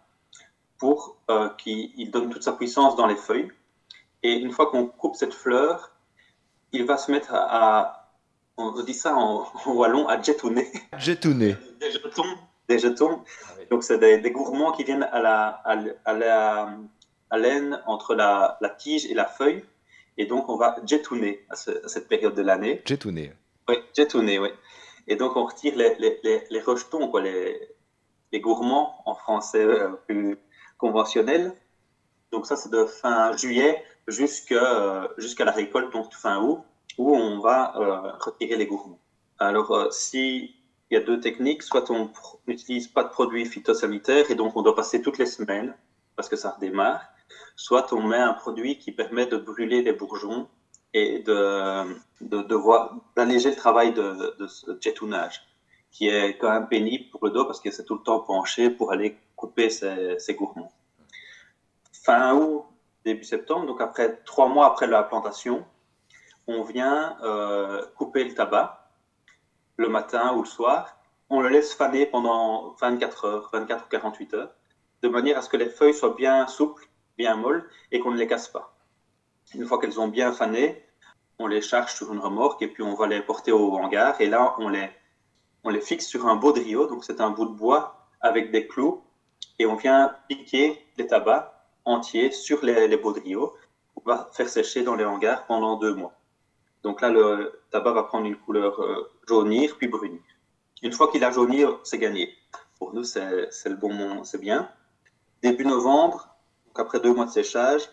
pour 0.78 1.16
qu'il 1.58 2.11
donne 2.11 2.30
toute 2.30 2.42
sa 2.42 2.52
puissance 2.52 2.96
dans 2.96 3.06
les 3.06 3.16
feuilles. 3.16 3.50
Et 4.23 4.32
une 4.32 4.52
fois 4.52 4.70
qu'on 4.70 4.87
coupe 4.87 5.16
cette 5.16 5.34
fleur, 5.34 5.92
il 6.73 6.84
va 6.84 6.96
se 6.96 7.11
mettre 7.12 7.32
à, 7.32 8.04
on 8.56 8.82
dit 8.82 8.94
ça 8.94 9.14
en, 9.14 9.46
wallon, 9.66 10.06
à 10.08 10.20
jetouner. 10.20 10.70
Jetouner. 10.99 11.56
des 11.80 11.90
jetons. 11.90 12.38
Des 12.68 12.78
jetons. 12.78 13.23
Ah 13.49 13.52
Donc, 13.70 13.84
c'est 13.84 13.99
des, 13.99 14.30
gourmands 14.30 14.73
qui 14.73 14.84
viennent 14.84 15.08
à 15.12 15.20
la, 15.20 15.49
à, 16.04 16.12
la, 16.14 16.78
à 17.30 17.38
laine 17.38 17.82
entre 17.87 18.14
la, 18.14 18.56
la, 18.61 18.70
tige 18.70 19.06
et 19.06 19.14
la 19.14 19.26
feuille. 19.26 19.64
Et 20.16 20.26
donc, 20.26 20.49
on 20.49 20.56
va 20.56 20.76
jetouner 20.87 21.44
à, 21.50 21.56
cette 21.56 22.08
période 22.08 22.34
de 22.34 22.42
l'année. 22.42 22.82
Jetouner. 22.87 23.32
Oui, 23.68 23.76
jetouner, 23.96 24.38
oui. 24.38 24.49
Et 25.06 25.16
donc, 25.16 25.37
on 25.37 25.44
retire 25.44 25.76
les, 25.76 25.94
les, 25.99 26.46
les, 26.49 26.61
rejetons, 26.61 27.08
quoi, 27.08 27.20
les, 27.20 27.74
les 28.35 28.41
gourmands 28.41 28.88
en 29.07 29.14
français 29.14 29.64
euh, 29.64 29.91
plus 30.07 30.37
conventionnel. 30.76 31.43
Donc, 32.33 32.47
ça, 32.47 32.57
c'est 32.57 32.73
de 32.79 32.85
fin 32.85 33.37
juillet 33.37 33.83
jusqu'à 34.09 35.09
jusqu'à 35.17 35.45
la 35.45 35.53
récolte, 35.53 35.93
donc 35.93 36.12
fin 36.12 36.37
août 36.43 36.61
où 36.99 37.14
on 37.14 37.41
va 37.41 37.59
euh, 37.76 38.12
retirer 38.21 38.57
les 38.57 38.67
gourmands. 38.67 39.00
Alors, 39.38 39.71
euh, 39.73 39.91
s'il 39.91 40.50
y 40.91 40.97
a 40.97 41.00
deux 41.00 41.21
techniques, 41.21 41.62
soit 41.62 41.91
on 41.91 42.11
n'utilise 42.47 42.88
pas 42.88 43.05
de 43.05 43.09
produits 43.09 43.47
phytosanitaires 43.47 44.31
et 44.31 44.35
donc 44.35 44.57
on 44.57 44.62
doit 44.62 44.76
passer 44.76 45.03
toutes 45.03 45.19
les 45.19 45.26
semaines 45.26 45.75
parce 46.17 46.29
que 46.29 46.37
ça 46.37 46.50
redémarre, 46.50 47.03
soit 47.57 47.93
on 47.93 48.03
met 48.03 48.19
un 48.19 48.35
produit 48.35 48.79
qui 48.79 48.93
permet 48.93 49.26
de 49.26 49.37
brûler 49.37 49.83
les 49.83 49.93
bourgeons 49.93 50.49
et 50.93 51.21
de, 51.21 51.85
d'alléger 53.17 53.50
le 53.50 53.57
travail 53.57 53.93
de, 53.93 54.37
de 54.38 54.47
ce 54.47 54.79
jetounage, 54.81 55.43
qui 55.95 56.09
est 56.09 56.37
quand 56.39 56.51
même 56.51 56.67
pénible 56.67 57.09
pour 57.11 57.25
le 57.25 57.31
dos 57.31 57.45
parce 57.45 57.61
que 57.61 57.71
c'est 57.71 57.85
tout 57.85 57.95
le 57.95 58.03
temps 58.03 58.19
penché 58.19 58.69
pour 58.69 58.91
aller 58.91 59.17
couper 59.37 59.71
ces, 59.71 60.19
ces 60.19 60.35
gourmands. 60.35 60.73
Fin 61.93 62.35
août, 62.35 62.65
début 63.05 63.23
septembre, 63.23 63.67
donc 63.67 63.81
après 63.81 64.17
trois 64.25 64.49
mois 64.49 64.67
après 64.67 64.89
la 64.89 65.05
plantation, 65.05 65.65
on 66.49 66.65
vient 66.65 67.17
euh, 67.23 67.87
couper 67.97 68.25
le 68.25 68.35
tabac 68.35 68.91
le 69.77 69.89
matin 69.89 70.35
ou 70.35 70.41
le 70.41 70.49
soir. 70.49 70.99
On 71.31 71.41
le 71.41 71.49
laisse 71.49 71.73
faner 71.73 72.07
pendant 72.07 72.75
24 72.81 73.25
heures, 73.25 73.51
24 73.53 73.85
ou 73.85 73.89
48 73.89 74.35
heures, 74.35 74.51
de 75.03 75.09
manière 75.09 75.39
à 75.39 75.43
ce 75.43 75.49
que 75.49 75.57
les 75.57 75.69
feuilles 75.69 75.95
soient 75.95 76.15
bien 76.17 76.49
souples, 76.49 76.89
bien 77.17 77.37
molles 77.37 77.71
et 77.93 78.01
qu'on 78.01 78.11
ne 78.11 78.19
les 78.19 78.27
casse 78.27 78.49
pas. 78.49 78.77
Une 79.55 79.65
fois 79.65 79.81
qu'elles 79.81 80.01
ont 80.01 80.09
bien 80.09 80.33
fané, 80.33 80.85
on 81.39 81.47
les 81.47 81.63
charge 81.63 81.95
sur 81.95 82.13
une 82.13 82.19
remorque 82.19 82.63
et 82.63 82.69
puis 82.69 82.83
on 82.83 82.95
va 82.95 83.07
les 83.07 83.23
porter 83.23 83.53
au 83.53 83.77
hangar. 83.77 84.21
Et 84.21 84.27
là, 84.27 84.57
on 84.59 84.69
les, 84.69 84.91
on 85.64 85.71
les 85.71 85.80
fixe 85.80 86.06
sur 86.06 86.26
un 86.26 86.37
baudriot, 86.37 86.87
donc 86.87 87.04
c'est 87.04 87.21
un 87.21 87.30
bout 87.30 87.47
de 87.47 87.54
bois 87.54 88.09
avec 88.21 88.50
des 88.52 88.66
clous, 88.66 89.02
et 89.59 89.66
on 89.66 89.76
vient 89.76 90.14
piquer 90.28 90.87
les 90.97 91.06
tabacs 91.06 91.52
entiers 91.85 92.30
sur 92.30 92.64
les, 92.64 92.87
les. 92.88 93.00
On 93.97 94.02
va 94.04 94.30
faire 94.33 94.49
sécher 94.49 94.83
dans 94.83 94.94
les 94.94 95.04
hangars 95.04 95.47
pendant 95.47 95.76
deux 95.76 95.94
mois. 95.94 96.12
Donc 96.83 97.00
là, 97.00 97.11
le 97.11 97.61
tabac 97.71 97.92
va 97.92 98.02
prendre 98.04 98.26
une 98.26 98.37
couleur 98.37 98.80
euh, 98.80 99.11
jaunir, 99.26 99.76
puis 99.78 99.88
brunir. 99.88 100.21
Une 100.83 100.92
fois 100.92 101.11
qu'il 101.11 101.25
a 101.25 101.30
jauni, 101.30 101.64
c'est 101.83 101.99
gagné. 101.99 102.35
Pour 102.78 102.92
nous, 102.92 103.04
c'est 103.04 103.49
le 103.64 103.76
bon 103.76 103.92
moment, 103.92 104.25
c'est 104.25 104.40
bien. 104.40 104.68
Début 105.42 105.64
novembre, 105.64 106.28
après 106.75 107.00
deux 107.00 107.14
mois 107.14 107.25
de 107.25 107.30
séchage, 107.30 107.88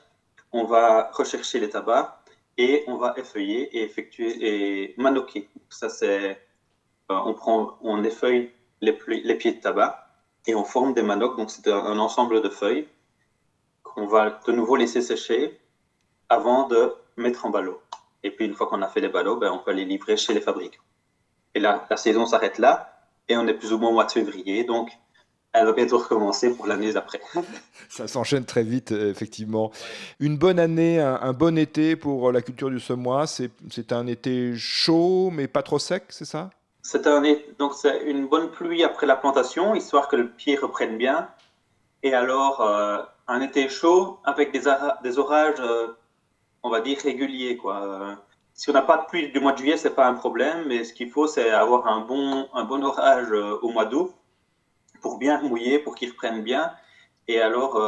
on 0.52 0.66
va 0.66 1.10
rechercher 1.14 1.60
les 1.60 1.70
tabacs 1.70 2.12
et 2.58 2.84
on 2.88 2.98
va 2.98 3.14
effeuiller 3.16 3.78
et 3.78 3.84
effectuer 3.84 4.36
et 4.42 4.96
manoquer. 4.98 5.50
Ça, 5.70 5.88
c'est, 5.88 6.42
on 7.26 7.34
prend, 7.34 7.78
on 7.82 8.04
effeuille 8.04 8.52
les, 8.82 8.94
pieds 8.94 9.54
de 9.54 9.62
tabac 9.62 10.08
et 10.48 10.56
on 10.56 10.64
forme 10.64 10.94
des 10.94 11.02
manocs. 11.02 11.38
Donc, 11.38 11.52
c'est 11.52 11.68
un, 11.68 12.00
ensemble 12.00 12.42
de 12.42 12.50
feuilles 12.50 12.88
qu'on 13.84 14.08
va 14.08 14.40
de 14.46 14.52
nouveau 14.52 14.76
laisser 14.76 15.02
sécher 15.02 15.60
avant 16.30 16.68
de 16.68 16.94
mettre 17.18 17.46
en 17.46 17.50
ballot. 17.50 17.82
Et 18.24 18.32
puis, 18.32 18.46
une 18.46 18.54
fois 18.54 18.68
qu'on 18.68 18.82
a 18.82 18.88
fait 18.88 19.02
les 19.02 19.10
ballots, 19.10 19.38
ben, 19.38 19.52
on 19.52 19.60
peut 19.60 19.72
les 19.72 19.86
livrer 19.86 20.18
chez 20.18 20.34
les 20.34 20.42
fabricants. 20.42 20.82
Et 21.54 21.60
là, 21.60 21.86
la 21.90 21.98
saison 21.98 22.26
s'arrête 22.26 22.58
là, 22.58 23.06
et 23.28 23.36
on 23.36 23.48
est 23.48 23.54
plus 23.54 23.74
ou 23.74 23.78
moins 23.78 23.90
au 23.90 23.94
mois 23.94 24.06
de 24.06 24.12
février, 24.12 24.64
donc 24.64 24.90
elle 25.54 25.66
va 25.66 25.74
bientôt 25.74 25.98
recommencer 25.98 26.56
pour 26.56 26.66
l'année 26.66 26.94
d'après. 26.94 27.20
Ça 27.90 28.08
s'enchaîne 28.08 28.46
très 28.46 28.64
vite, 28.64 28.94
euh, 28.94 29.12
effectivement. 29.12 29.72
Une 30.20 30.38
bonne 30.38 30.60
année, 30.60 31.00
un, 31.00 31.34
bon 31.34 31.58
été 31.58 31.98
pour 31.98 32.32
la 32.32 32.42
culture 32.42 32.70
du 32.70 32.80
semois. 32.80 33.28
C'est 33.28 33.92
un 33.92 34.08
été 34.08 34.56
chaud, 34.56 35.30
mais 35.32 35.48
pas 35.48 35.62
trop 35.62 35.80
sec, 35.80 36.06
c'est 36.10 36.26
ça? 36.26 36.52
C'est 36.84 37.06
une 38.06 38.28
bonne 38.28 38.50
pluie 38.50 38.84
après 38.84 39.06
la 39.06 39.16
plantation, 39.16 39.76
histoire 39.76 40.08
que 40.08 40.16
le 40.16 40.30
pied 40.30 40.56
reprenne 40.56 40.98
bien. 40.98 41.30
Et 42.04 42.14
alors, 42.14 42.62
euh, 42.62 43.04
un 43.28 43.42
été 43.42 43.70
chaud 43.70 44.20
avec 44.24 44.52
des, 44.52 44.68
orages 45.20 45.60
euh, 45.60 45.88
on 46.64 46.70
va 46.70 46.82
dire, 46.82 46.98
régulier. 47.00 47.58
Quoi. 47.58 48.18
Si 48.54 48.70
on 48.70 48.74
n'a 48.74 48.82
pas 48.82 48.98
de 48.98 49.06
pluie 49.06 49.32
du 49.32 49.40
mois 49.40 49.52
de 49.52 49.60
juillet, 49.60 49.78
c'est 49.78 49.96
pas 49.96 50.08
un 50.08 50.16
problème, 50.16 50.66
mais 50.68 50.84
ce 50.84 50.94
qu'il 50.94 51.12
faut, 51.12 51.28
c'est 51.28 51.52
avoir 51.52 51.88
un 51.88 52.02
bon, 52.02 52.48
orage 52.84 53.32
euh, 53.32 53.60
au 53.62 53.70
mois 53.70 53.86
d'août 53.86 54.14
pour 55.02 55.18
bien 55.18 55.42
mouiller, 55.42 55.80
pour 55.80 55.96
qu'il 55.96 56.10
reprenne 56.10 56.44
bien. 56.44 56.74
Et 57.28 57.42
alors, 57.42 57.80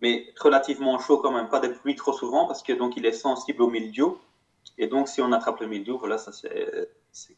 mais 0.00 0.32
relativement 0.38 0.98
chaud 0.98 1.18
quand 1.18 1.32
même, 1.32 1.48
pas 1.48 1.60
de 1.60 1.68
pluie 1.68 1.96
trop 1.96 2.12
souvent 2.12 2.46
parce 2.46 2.62
que 2.62 2.72
donc 2.72 2.96
il 2.96 3.06
est 3.06 3.12
sensible 3.12 3.62
au 3.62 3.68
mildiou. 3.68 4.18
Et 4.78 4.86
donc, 4.86 5.08
si 5.08 5.20
on 5.20 5.32
attrape 5.32 5.60
le 5.60 5.66
mildiou, 5.66 5.98
voilà, 5.98 6.18
ça 6.18 6.30
c'est 6.32 6.88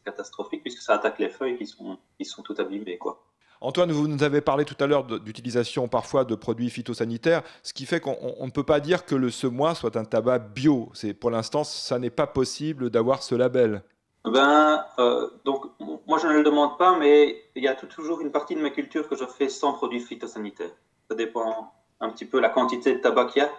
catastrophique 0.03 0.61
puisque 0.61 0.81
ça 0.81 0.93
attaque 0.93 1.19
les 1.19 1.29
feuilles 1.29 1.57
qui 1.57 1.65
sont, 1.65 1.97
qui 2.17 2.25
sont 2.25 2.41
toutes 2.41 2.59
abîmées, 2.59 2.97
quoi. 2.97 3.23
Antoine, 3.61 3.91
vous 3.91 4.07
nous 4.07 4.21
avez 4.23 4.41
parlé 4.41 4.65
tout 4.65 4.75
à 4.79 4.85
l'heure 4.85 5.05
d'utilisation 5.05 5.87
parfois 5.87 6.25
de 6.25 6.35
produits 6.35 6.69
phytosanitaires, 6.69 7.41
ce 7.63 7.73
qui 7.73 7.85
fait 7.85 7.99
qu'on 7.99 8.45
ne 8.45 8.51
peut 8.51 8.63
pas 8.63 8.79
dire 8.79 9.05
que 9.05 9.15
le 9.15 9.31
semois 9.31 9.75
soit 9.75 9.95
un 9.95 10.03
tabac 10.03 10.39
bio. 10.39 10.89
C'est 10.93 11.13
pour 11.13 11.31
l'instant, 11.31 11.63
ça 11.63 11.97
n'est 11.97 12.09
pas 12.09 12.27
possible 12.27 12.89
d'avoir 12.89 13.23
ce 13.23 13.33
label. 13.33 13.81
Ben, 14.25 14.83
euh, 14.99 15.29
donc, 15.45 15.65
moi 16.07 16.19
je 16.19 16.27
ne 16.27 16.33
le 16.33 16.43
demande 16.43 16.77
pas, 16.77 16.97
mais 16.97 17.43
il 17.55 17.63
y 17.63 17.67
a 17.67 17.75
toujours 17.75 18.21
une 18.21 18.31
partie 18.31 18.55
de 18.55 18.61
ma 18.61 18.71
culture 18.71 19.07
que 19.07 19.15
je 19.15 19.25
fais 19.25 19.49
sans 19.49 19.73
produits 19.73 19.99
phytosanitaires. 19.99 20.75
Ça 21.09 21.15
dépend 21.15 21.71
un 22.01 22.09
petit 22.09 22.25
peu 22.25 22.39
la 22.39 22.49
quantité 22.49 22.93
de 22.93 22.99
tabac 22.99 23.25
qu'il 23.27 23.41
y 23.41 23.45
a, 23.45 23.51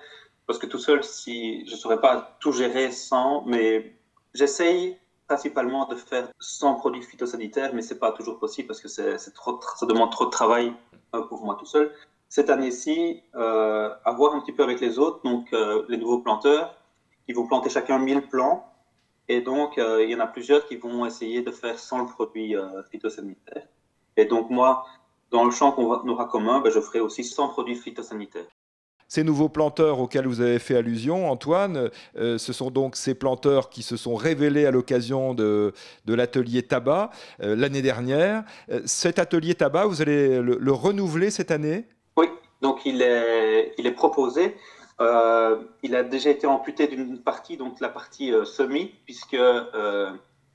parce 0.47 0.59
que 0.59 0.67
tout 0.67 0.79
seul, 0.79 1.03
si 1.05 1.67
je 1.67 1.73
ne 1.73 1.77
saurais 1.77 2.01
pas 2.01 2.37
tout 2.41 2.53
gérer 2.53 2.93
sans, 2.93 3.45
mais 3.47 3.97
j'essaye 4.35 4.99
principalement 5.27 5.87
de 5.87 5.97
faire 5.97 6.29
sans 6.39 6.75
produits 6.75 7.03
phytosanitaires, 7.03 7.75
mais 7.75 7.83
c'est 7.83 7.99
pas 7.99 8.13
toujours 8.13 8.39
possible 8.39 8.69
parce 8.69 8.81
que 8.81 8.89
c'est 8.89 9.35
trop, 9.35 9.61
ça 9.77 9.87
demande 9.87 10.11
trop 10.11 10.27
de 10.27 10.31
travail 10.31 10.73
euh, 11.15 11.23
pour 11.23 11.45
moi 11.45 11.57
tout 11.59 11.67
seul. 11.67 11.93
Cette 12.29 12.51
année-ci, 12.51 13.23
euh, 13.37 13.95
à 14.05 14.13
voir 14.13 14.35
un 14.35 14.41
petit 14.41 14.53
peu 14.53 14.63
avec 14.63 14.81
les 14.81 14.99
autres, 14.99 15.23
donc 15.23 15.53
euh, 15.53 15.85
les 15.89 15.97
nouveaux 15.97 16.19
planteurs, 16.19 16.77
ils 17.29 17.35
vont 17.35 17.47
planter 17.47 17.71
chacun 17.71 17.99
1000 17.99 18.29
plants, 18.29 18.73
et 19.29 19.41
donc 19.41 19.79
euh, 19.79 20.03
il 20.03 20.11
y 20.11 20.15
en 20.15 20.21
a 20.21 20.27
plusieurs 20.27 20.67
qui 20.67 20.77
vont 20.77 21.07
essayer 21.07 21.43
de 21.43 21.51
faire 21.51 21.79
sans 21.79 22.01
le 22.01 22.07
produit 22.07 22.55
phytosanitaire. 22.91 23.67
Et 24.17 24.25
donc 24.25 24.51
moi, 24.51 24.87
dans 25.31 25.45
le 25.45 25.51
champ 25.51 25.73
qu'on 25.73 26.09
aura 26.09 26.25
commun, 26.27 26.61
ben, 26.61 26.71
je 26.71 26.81
ferai 26.81 27.01
aussi 27.01 27.23
sans 27.23 27.49
produits 27.49 27.77
phytosanitaires. 27.77 28.47
Ces 29.09 29.23
nouveaux 29.23 29.49
planteurs 29.49 30.01
auxquels 30.01 30.27
vous 30.27 30.41
avez 30.41 30.59
fait 30.59 30.77
allusion, 30.77 31.31
Antoine, 31.31 31.91
euh, 32.17 32.39
ce 32.39 32.53
sont 32.53 32.71
donc 32.71 32.97
ces 32.97 33.15
planteurs 33.15 33.71
qui 33.71 33.83
se 33.83 33.97
sont 33.97 34.17
révélés 34.17 34.67
à 34.67 34.73
l'occasion 34.73 35.33
de, 35.33 35.73
l'atelier 36.09 36.65
tabac 36.65 37.11
euh, 37.41 37.55
l'année 37.55 37.83
dernière. 37.83 38.43
Euh, 38.69 38.81
cet 38.85 39.21
atelier 39.21 39.55
tabac, 39.55 39.87
vous 39.87 40.03
allez 40.03 40.41
le, 40.41 40.73
renouveler 40.73 41.31
cette 41.31 41.53
année? 41.53 41.87
Oui, 42.17 42.27
donc 42.63 42.85
il 42.85 43.01
est, 43.01 43.93
proposé. 43.93 44.57
il 44.99 45.95
a 45.95 46.03
déjà 46.03 46.31
été 46.31 46.49
amputé 46.49 46.89
d'une 46.89 47.23
partie, 47.23 47.57
donc 47.57 47.81
la 47.81 47.89
partie 47.89 48.33
semi, 48.45 48.93
puisque 49.05 49.39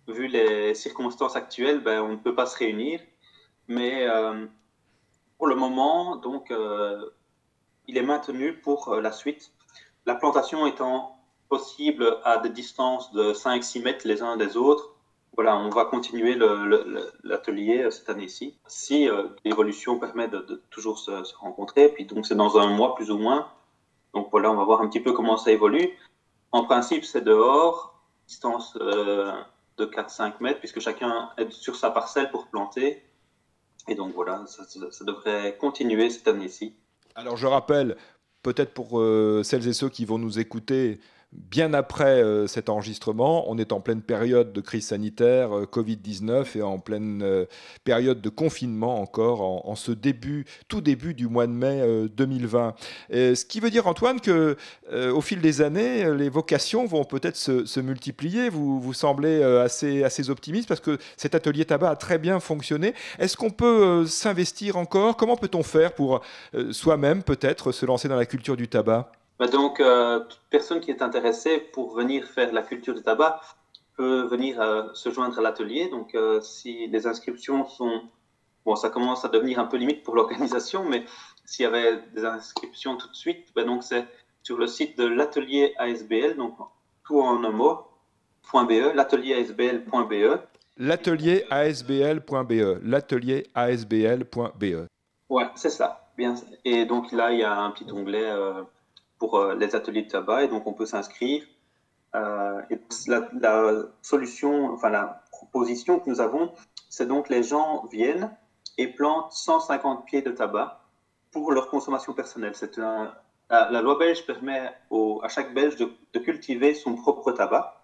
vu 0.07 0.27
les 0.27 0.73
circonstances 0.75 1.37
actuelles, 1.37 1.81
ben, 1.81 2.01
on 2.01 2.09
ne 2.09 2.17
peut 2.17 2.35
pas 2.35 2.45
se 2.45 2.57
réunir. 2.57 2.99
Mais 3.69 4.05
pour 5.37 5.47
le 5.47 5.55
moment, 5.55 6.17
donc 6.17 6.51
il 7.87 7.97
est 7.97 8.03
maintenu 8.03 8.53
pour 8.53 8.89
euh, 8.89 9.01
la 9.01 9.11
suite. 9.11 9.51
La 10.05 10.15
plantation 10.15 10.65
étant 10.65 11.17
possible 11.49 12.17
à 12.23 12.37
des 12.37 12.49
distances 12.49 13.11
de 13.11 13.33
5-6 13.33 13.83
mètres 13.83 14.07
les 14.07 14.21
uns 14.21 14.37
des 14.37 14.57
autres. 14.57 14.95
Voilà, 15.35 15.57
on 15.57 15.69
va 15.69 15.85
continuer 15.85 16.37
l'atelier 17.23 17.89
cette 17.89 18.09
année-ci. 18.09 18.57
Si 18.67 19.07
l'évolution 19.45 19.97
permet 19.97 20.27
de, 20.27 20.61
toujours 20.71 20.99
se, 20.99 21.11
rencontrer, 21.37 21.89
puis 21.89 22.05
donc 22.05 22.25
c'est 22.25 22.35
dans 22.35 22.57
un 22.57 22.67
mois 22.67 22.95
plus 22.95 23.11
ou 23.11 23.17
moins. 23.17 23.47
Donc 24.13 24.27
voilà, 24.31 24.51
on 24.51 24.55
va 24.55 24.65
voir 24.65 24.81
un 24.81 24.87
petit 24.87 24.99
peu 24.99 25.13
comment 25.13 25.37
ça 25.37 25.51
évolue. 25.51 25.89
En 26.51 26.65
principe, 26.65 27.05
c'est 27.05 27.21
dehors, 27.21 28.01
distance 28.27 28.77
de 29.77 29.85
4-5 29.85 30.33
mètres, 30.41 30.59
puisque 30.59 30.79
chacun 30.79 31.31
est 31.37 31.51
sur 31.51 31.75
sa 31.75 31.91
parcelle 31.91 32.29
pour 32.31 32.47
planter. 32.47 33.03
Et 33.87 33.95
donc 33.95 34.13
voilà, 34.13 34.45
ça, 34.47 34.63
devrait 35.05 35.57
continuer 35.57 36.09
cette 36.09 36.27
année-ci. 36.27 36.75
Alors 37.15 37.37
je 37.37 37.47
rappelle, 37.47 37.95
peut-être 38.43 38.73
pour 38.73 38.99
euh, 38.99 39.41
celles 39.43 39.67
et 39.67 39.73
ceux 39.73 39.89
qui 39.89 40.05
vont 40.05 40.17
nous 40.17 40.39
écouter, 40.39 40.99
bien 41.33 41.73
après 41.73 42.21
euh, 42.21 42.45
cet 42.47 42.69
enregistrement, 42.69 43.49
on 43.49 43.57
est 43.57 43.71
en 43.71 43.79
pleine 43.79 44.01
période 44.01 44.51
de 44.51 44.61
crise 44.61 44.87
sanitaire, 44.87 45.55
euh, 45.55 45.65
Covid-19, 45.65 46.57
et 46.57 46.61
en 46.61 46.79
pleine 46.79 47.21
euh, 47.23 47.45
période 47.83 48.21
de 48.21 48.29
confinement 48.29 48.99
encore, 48.99 49.41
en, 49.41 49.75
ce 49.75 49.91
début, 49.91 50.45
tout 50.67 50.81
début 50.81 51.13
du 51.13 51.27
mois 51.27 51.47
de 51.47 51.51
mai 51.51 51.81
2020. 52.15 52.75
ce 53.09 53.45
qui 53.45 53.59
veut 53.59 53.69
dire, 53.69 53.87
Antoine, 53.87 54.19
que 54.19 54.57
au 54.91 55.21
fil 55.21 55.41
des 55.41 55.61
années, 55.61 56.13
les 56.13 56.29
vocations 56.29 56.85
vont 56.85 57.03
peut-être 57.03 57.37
se, 57.37 57.79
multiplier. 57.79 58.49
Vous, 58.49 58.79
vous 58.79 58.93
semblez 58.93 59.41
assez, 59.41 60.03
assez 60.03 60.29
optimiste 60.29 60.67
parce 60.67 60.81
que 60.81 60.97
cet 61.17 61.35
atelier 61.35 61.65
tabac 61.65 61.89
a 61.89 61.95
très 61.95 62.17
bien 62.17 62.39
fonctionné. 62.39 62.93
Est-ce 63.17 63.37
qu'on 63.37 63.49
peut 63.49 64.05
s'investir 64.05 64.77
encore? 64.77 65.17
Comment 65.17 65.37
peut-on 65.37 65.63
faire 65.63 65.93
pour 65.93 66.21
soi-même 66.71 67.23
peut-être 67.23 67.71
se 67.71 67.85
lancer 67.85 68.07
dans 68.07 68.17
la 68.17 68.25
culture 68.25 68.57
du 68.57 68.67
tabac? 68.67 69.11
Donc, 69.47 69.79
euh, 69.79 70.19
toute 70.19 70.41
personne 70.51 70.79
qui 70.79 70.91
est 70.91 71.01
intéressée 71.01 71.57
pour 71.57 71.95
venir 71.95 72.25
faire 72.25 72.53
la 72.53 72.61
culture 72.61 72.93
du 72.93 73.01
tabac 73.01 73.41
peut 73.97 74.21
venir 74.23 74.61
euh, 74.61 74.83
se 74.93 75.09
joindre 75.09 75.39
à 75.39 75.41
l'atelier. 75.41 75.89
Donc, 75.89 76.13
euh, 76.13 76.39
si 76.41 76.87
les 76.87 77.07
inscriptions 77.07 77.65
sont... 77.65 78.03
Bon, 78.65 78.75
ça 78.75 78.91
commence 78.91 79.25
à 79.25 79.29
devenir 79.29 79.57
un 79.57 79.65
peu 79.65 79.77
limite 79.77 80.03
pour 80.03 80.15
l'organisation, 80.17 80.85
mais 80.85 81.05
s'il 81.43 81.63
y 81.63 81.65
avait 81.65 82.03
des 82.13 82.23
inscriptions 82.23 82.97
tout 82.97 83.09
de 83.09 83.15
suite, 83.15 83.47
bah, 83.55 83.63
donc 83.63 83.83
c'est 83.83 84.05
sur 84.43 84.57
le 84.57 84.67
site 84.67 84.97
de 84.97 85.05
l'atelier 85.05 85.73
ASBL, 85.77 86.35
donc 86.35 86.55
tout 87.03 87.19
en 87.19 87.43
un 87.43 87.49
mot, 87.49 87.79
.be, 88.53 88.93
l'atelierasbl.be. 88.93 90.39
L'atelier 90.77 91.45
ASBL.be, 91.49 92.79
l'atelier 92.83 93.47
ASBL.be. 93.55 94.87
Ouais, 95.29 95.49
c'est 95.55 95.69
ça. 95.69 96.11
Bien. 96.17 96.35
Et 96.65 96.85
donc 96.85 97.11
là, 97.11 97.31
il 97.31 97.39
y 97.39 97.43
a 97.43 97.59
un 97.59 97.71
petit 97.71 97.91
onglet 97.91 98.29
pour 99.21 99.35
euh, 99.35 99.53
les 99.53 99.75
ateliers 99.75 100.01
de 100.01 100.09
tabac 100.09 100.45
et 100.45 100.47
donc 100.47 100.65
on 100.65 100.73
peut 100.73 100.87
s'inscrire. 100.87 101.43
Euh, 102.15 102.59
la, 103.05 103.83
solution, 104.01 104.73
enfin 104.73 104.89
la 104.89 105.21
proposition 105.31 105.99
que 105.99 106.09
nous 106.09 106.21
avons, 106.21 106.51
c'est 106.89 107.05
donc 107.05 107.29
les 107.29 107.43
gens 107.43 107.85
viennent 107.91 108.35
et 108.79 108.87
plantent 108.87 109.31
150 109.31 110.05
pieds 110.05 110.23
de 110.23 110.31
tabac 110.31 110.81
pour 111.29 111.51
leur 111.51 111.69
consommation 111.69 112.13
personnelle. 112.13 112.55
C'est 112.55 112.77
la, 112.77 113.81
loi 113.83 113.95
belge 113.99 114.25
permet 114.25 114.71
à 115.21 115.27
chaque 115.27 115.53
Belge 115.53 115.75
de, 115.75 116.19
cultiver 116.19 116.73
son 116.73 116.95
propre 116.95 117.31
tabac 117.31 117.79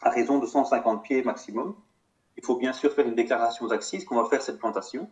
à 0.00 0.08
raison 0.08 0.38
de 0.38 0.46
150 0.46 1.02
pieds 1.02 1.22
maximum. 1.22 1.76
Il 2.38 2.44
faut 2.46 2.56
bien 2.56 2.72
sûr 2.72 2.90
faire 2.94 3.06
une 3.06 3.14
déclaration 3.14 3.66
d'axis 3.66 4.06
qu'on 4.06 4.22
va 4.22 4.26
faire 4.30 4.40
cette 4.40 4.58
plantation. 4.58 5.10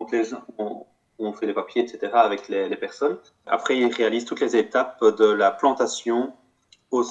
Donc 0.00 0.10
les 0.10 0.24
gens, 0.24 0.42
on 0.56 0.86
fait 1.32 1.46
les 1.46 1.54
papiers, 1.54 1.82
etc., 1.82 2.12
avec 2.14 2.48
les, 2.48 2.74
personnes. 2.76 3.18
Après, 3.46 3.78
ils 3.78 3.92
réalisent 3.92 4.24
toutes 4.24 4.40
les 4.40 4.56
étapes 4.56 5.04
de 5.04 5.26
la 5.26 5.50
plantation 5.50 6.32
au, 6.90 7.04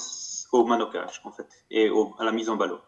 au 0.52 0.64
manocage, 0.64 1.22
en 1.24 1.32
fait, 1.32 1.48
et 1.70 1.90
à 2.18 2.24
la 2.24 2.32
mise 2.32 2.50
en 2.50 2.56
ballot. 2.56 2.80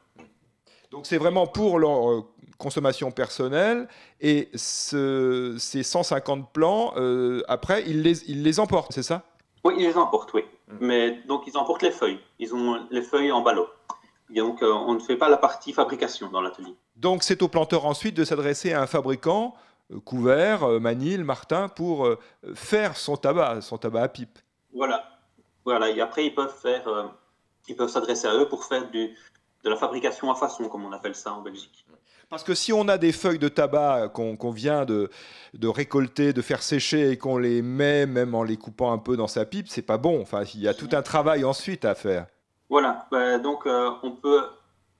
Donc 0.91 1.07
c'est 1.07 1.19
vraiment 1.19 1.47
pour 1.47 1.79
leur 1.81 2.11
euh, 2.11 2.25
consommation 2.57 3.11
personnelle 3.11 3.89
et 4.21 4.49
ce, 4.55 5.57
ces 5.59 5.83
150 5.83 6.53
plants, 6.53 6.93
euh, 6.97 7.43
après, 7.49 7.83
ils 7.87 8.03
les, 8.03 8.31
ils 8.31 8.45
les 8.45 8.61
emportent, 8.61 8.93
c'est 8.93 9.03
ça? 9.03 9.25
Oui, 9.65 9.75
ils 9.79 9.87
les 9.87 9.97
emportent, 9.97 10.33
oui. 10.35 10.43
Hmm. 10.69 10.77
Mais 10.81 11.23
donc 11.27 11.49
ils 11.49 11.57
emportent 11.57 11.83
les 11.83 11.91
feuilles. 11.91 12.21
Ils 12.39 12.55
ont 12.55 12.87
les 12.91 13.03
feuilles 13.03 13.33
en 13.33 13.41
ballot. 13.41 13.67
Et 14.33 14.39
donc 14.39 14.63
euh, 14.63 14.73
on 14.73 14.95
ne 14.95 15.01
fait 15.01 15.17
pas 15.17 15.29
la 15.29 15.37
partie 15.37 15.73
fabrication 15.73 16.31
dans 16.31 16.41
l'atelier. 16.41 16.75
Donc 16.97 17.23
c'est 17.23 17.43
au 17.43 17.49
planteur 17.49 17.87
ensuite 17.87 18.15
de 18.15 18.25
s'adresser 18.25 18.73
à 18.73 18.83
un 18.83 18.87
fabricant 18.87 19.55
couvert, 20.01 20.65
euh, 20.65 20.81
Manille, 20.81 21.25
Martin, 21.25 21.69
pour 21.69 22.07
euh, 22.07 22.19
faire 22.55 22.97
son 22.97 23.17
tabac, 23.17 23.61
son 23.61 23.79
tabac 23.79 24.03
à 24.03 24.09
pipe. 24.09 24.39
Voilà. 24.73 25.05
Voilà. 25.65 25.91
Et 25.91 26.01
après, 26.01 26.27
ils 26.27 26.35
peuvent 26.35 26.55
faire, 26.55 27.13
ils 27.69 27.77
peuvent 27.77 27.89
s'adresser 27.89 28.27
à 28.27 28.35
eux 28.35 28.49
pour 28.49 28.65
faire 28.65 28.91
du, 28.91 29.17
de 29.65 29.71
la 29.71 29.77
fabrication 29.77 30.31
à 30.31 30.35
façon, 30.35 30.69
comme 30.69 30.85
on 30.85 30.93
appelle 30.93 31.15
ça 31.15 31.33
en 31.33 31.41
Belgique. 31.41 31.87
Parce 32.29 32.45
que 32.45 32.55
si 32.55 32.73
on 32.73 32.89
a 32.89 32.99
des 32.99 33.13
feuilles 33.13 33.39
de 33.39 33.49
tabac 33.49 34.09
qu'on 34.09 34.51
vient 34.51 34.85
de, 34.85 35.11
de, 35.55 35.69
récolter, 35.69 36.33
de 36.33 36.43
faire 36.43 36.63
sécher 36.63 37.11
et 37.11 37.17
qu'on 37.17 37.39
les 37.39 37.63
met, 37.63 38.07
même 38.07 38.35
en 38.35 38.43
les 38.43 38.57
coupant 38.57 38.93
un 38.93 38.99
peu 38.99 39.17
dans 39.17 39.29
sa 39.29 39.47
pipe, 39.47 39.69
c'est 39.69 39.83
pas 39.83 39.99
bon. 39.99 40.21
Enfin, 40.21 40.43
il 40.55 40.61
y 40.61 40.69
a 40.69 40.75
tout 40.75 40.89
un 40.93 41.03
travail 41.03 41.45
ensuite 41.45 41.85
à 41.85 41.95
faire. 41.95 42.27
Voilà. 42.69 43.07
Ben, 43.11 43.39
donc, 43.41 43.67
on 43.67 44.11
peut, 44.11 44.45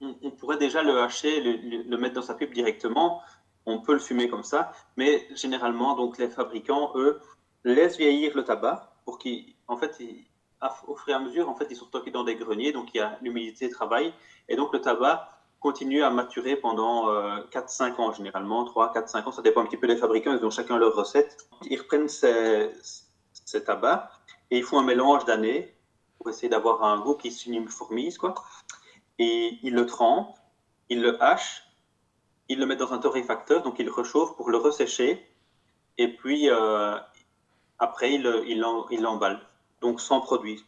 on, 0.01 0.31
pourrait 0.31 0.59
déjà 0.59 0.83
le 0.83 1.01
hacher, 1.01 1.41
le, 1.41 1.89
le, 1.89 1.97
mettre 1.99 2.15
dans 2.15 2.23
sa 2.23 2.35
pipe 2.35 2.53
directement 2.53 3.21
on 3.67 3.79
peut 3.81 3.93
le 3.93 3.99
fumer 3.99 4.29
comme 4.29 4.45
ça, 4.45 4.73
mais 4.97 5.27
généralement, 5.35 5.95
donc 5.95 6.19
les 6.19 6.29
fabricants, 6.29 6.93
eux, 6.97 7.21
laissent 7.65 7.97
vieillir 7.97 8.37
le 8.37 8.45
tabac 8.45 8.95
pour 9.05 9.19
qu'ils, 9.19 9.55
en 9.69 9.77
fait, 9.77 9.99
au 10.87 10.97
fur 10.97 11.09
et 11.09 11.13
à 11.15 11.19
mesure, 11.19 11.49
en 11.49 11.55
fait, 11.55 11.67
ils 11.71 11.77
sont 11.77 11.87
stockés 11.87 12.11
dans 12.11 12.25
des 12.25 12.37
greniers, 12.37 12.73
donc 12.73 12.95
il 12.95 12.99
y 12.99 13.01
a 13.01 13.19
l'humidité 13.23 13.69
travail, 13.71 14.13
et 14.49 14.57
donc 14.57 14.73
le 14.73 14.81
tabac 14.81 15.31
continue 15.61 16.03
à 16.03 16.11
maturer 16.11 16.57
pendant 16.57 17.09
4-5 17.51 17.95
euh, 17.95 18.03
ans 18.03 18.13
généralement, 18.13 18.65
3, 18.65 18.93
4, 18.93 19.09
5 19.09 19.27
ans, 19.27 19.33
ça 19.33 19.41
dépend 19.41 19.63
un 19.63 19.67
petit 19.67 19.79
peu 19.79 19.87
des 19.87 19.97
fabricants, 19.97 20.37
ils 20.39 20.45
ont 20.45 20.51
chacun 20.51 20.77
leur 20.77 20.95
recette. 20.95 21.49
Ils 21.63 21.79
reprennent 21.79 22.09
ces, 22.09 22.71
ces 23.47 23.65
tabacs 23.65 24.11
et 24.51 24.59
ils 24.59 24.63
font 24.63 24.79
un 24.79 24.83
mélange 24.85 25.25
d'années 25.25 25.75
pour 26.19 26.29
essayer 26.29 26.51
d'avoir 26.51 26.85
un 26.85 27.01
goût 27.01 27.15
qui 27.15 27.33
s'uniformise, 27.33 28.19
quoi. 28.19 28.35
Et 29.19 29.59
ils 29.63 29.73
le 29.73 29.87
trempent, 29.87 30.37
ils 30.91 31.01
le 31.01 31.23
hachent 31.23 31.64
il 32.49 32.59
le 32.59 32.67
met 32.67 32.77
dans 32.77 32.93
un 32.93 32.99
torréfacteur, 32.99 33.63
donc 33.63 33.79
il 33.79 33.89
rechauffe 33.91 34.37
pour 34.37 34.51
le 34.51 34.59
ressécher, 34.59 35.25
et 35.99 36.09
puis 36.09 36.51
euh, 36.51 36.99
après 37.79 38.15
il, 38.15 38.45
il, 38.47 38.61
l'emballe, 39.01 39.41
donc 39.81 40.01
sans 40.01 40.21
produit, 40.21 40.65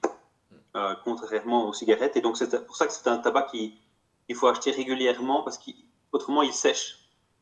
euh, 0.76 0.94
contrairement 1.04 1.68
aux 1.68 1.72
cigarettes. 1.72 2.16
Et 2.16 2.20
donc 2.20 2.36
c'est 2.36 2.66
pour 2.66 2.76
ça 2.76 2.86
que 2.86 2.92
c'est 2.92 3.08
un 3.08 3.18
tabac 3.18 3.48
qu'il 3.50 4.34
faut 4.34 4.46
acheter 4.46 4.70
régulièrement, 4.70 5.42
parce 5.42 5.58
qu'autrement 5.58 6.42
il 6.42 6.52
sèche 6.52 6.98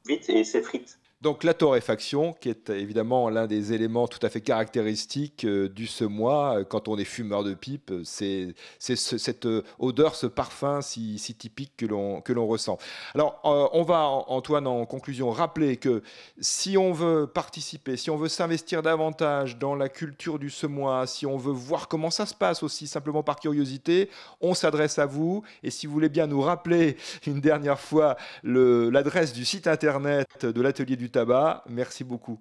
vite 0.06 0.28
et 0.28 0.44
s'effrite. 0.44 0.98
Donc 1.24 1.42
la 1.42 1.54
torréfaction, 1.54 2.34
qui 2.34 2.50
est 2.50 2.68
évidemment 2.68 3.30
l'un 3.30 3.46
des 3.46 3.72
éléments 3.72 4.06
tout 4.06 4.18
à 4.20 4.28
fait 4.28 4.42
caractéristiques 4.42 5.46
euh, 5.46 5.70
du 5.70 5.86
semois, 5.86 6.58
euh, 6.58 6.64
quand 6.64 6.86
on 6.86 6.98
est 6.98 7.04
fumeur 7.04 7.42
de 7.42 7.54
pipe, 7.54 7.92
euh, 7.92 8.02
c'est 8.04 8.54
cette 8.78 9.48
odeur, 9.78 10.16
ce 10.16 10.26
parfum 10.26 10.82
si, 10.82 11.16
typique 11.38 11.72
que 11.78 11.86
l'on 11.86 12.46
ressent. 12.46 12.76
Alors 13.14 13.40
on 13.42 13.82
va, 13.84 14.02
Antoine, 14.04 14.66
en 14.66 14.84
conclusion, 14.84 15.30
rappeler 15.30 15.78
que 15.78 16.02
si 16.42 16.76
on 16.76 16.92
veut 16.92 17.26
participer, 17.26 17.96
si 17.96 18.10
on 18.10 18.18
veut 18.18 18.28
s'investir 18.28 18.82
davantage 18.82 19.58
dans 19.58 19.74
la 19.74 19.88
culture 19.88 20.38
du 20.38 20.50
semois, 20.50 21.06
si 21.06 21.24
on 21.24 21.38
veut 21.38 21.52
voir 21.52 21.88
comment 21.88 22.10
ça 22.10 22.26
se 22.26 22.34
passe 22.34 22.62
aussi 22.62 22.86
simplement 22.86 23.22
par 23.22 23.36
curiosité, 23.36 24.10
on 24.42 24.52
s'adresse 24.52 24.98
à 24.98 25.06
vous. 25.06 25.42
Et 25.62 25.70
si 25.70 25.86
vous 25.86 25.94
voulez 25.94 26.10
bien 26.10 26.26
nous 26.26 26.42
rappeler 26.42 26.98
une 27.26 27.40
dernière 27.40 27.80
fois 27.80 28.18
l'adresse 28.42 29.32
du 29.32 29.46
site 29.46 29.66
internet 29.66 30.44
de 30.44 30.60
l'atelier 30.60 30.96
du 30.96 31.13
tabac. 31.14 31.64
Merci 31.68 32.04
beaucoup. 32.04 32.38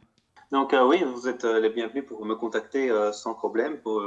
Donc 0.52 0.74
euh, 0.74 0.86
oui, 0.86 1.04
vous 1.04 1.28
êtes 1.28 1.44
euh, 1.46 1.60
les 1.60 1.70
bienvenus 1.70 2.06
pour 2.06 2.26
me 2.26 2.36
contacter 2.36 2.90
euh, 2.90 3.12
sans 3.12 3.36
problème 3.36 3.78
pour, 3.78 4.04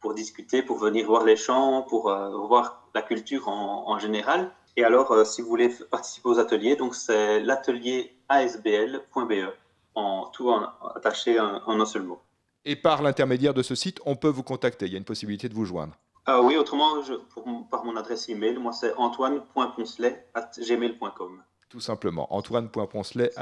pour, 0.00 0.14
discuter, 0.14 0.62
pour 0.62 0.78
venir 0.78 1.06
voir 1.06 1.24
les 1.24 1.36
champs, 1.36 1.82
pour 1.82 2.10
voir 2.48 2.88
la 2.94 3.02
culture 3.02 3.48
en, 3.48 3.98
général. 3.98 4.50
Et 4.76 4.84
alors, 4.84 5.26
si 5.26 5.42
vous 5.42 5.48
voulez 5.48 5.70
participer 5.90 6.28
aux 6.28 6.38
ateliers, 6.38 6.76
donc 6.76 6.94
c'est 6.94 7.40
l'atelier 7.40 8.14
asbl.be, 8.28 9.32
en 9.94 10.26
tout 10.26 10.50
en, 10.50 10.68
attaché 10.94 11.40
en, 11.40 11.80
un 11.80 11.86
seul 11.86 12.02
mot. 12.02 12.20
Et 12.64 12.76
par 12.76 13.02
l'intermédiaire 13.02 13.54
de 13.54 13.62
ce 13.62 13.74
site, 13.74 14.00
on 14.04 14.16
peut 14.16 14.28
vous 14.28 14.42
contacter. 14.42 14.84
Il 14.86 14.92
y 14.92 14.96
a 14.96 14.98
une 14.98 15.04
possibilité 15.04 15.48
de 15.48 15.54
vous 15.54 15.64
joindre. 15.64 15.94
Ah 16.26 16.42
oui, 16.42 16.56
autrement, 16.56 17.00
je, 17.02 17.14
par 17.70 17.84
mon 17.84 17.96
adresse 17.96 18.28
email, 18.28 18.58
moi 18.58 18.72
c'est 18.72 18.92
antoine.poncelet.gmail.com 18.96 21.42
tout 21.68 21.80
simplement. 21.80 22.32
Antoine.poncelet. 22.34 23.32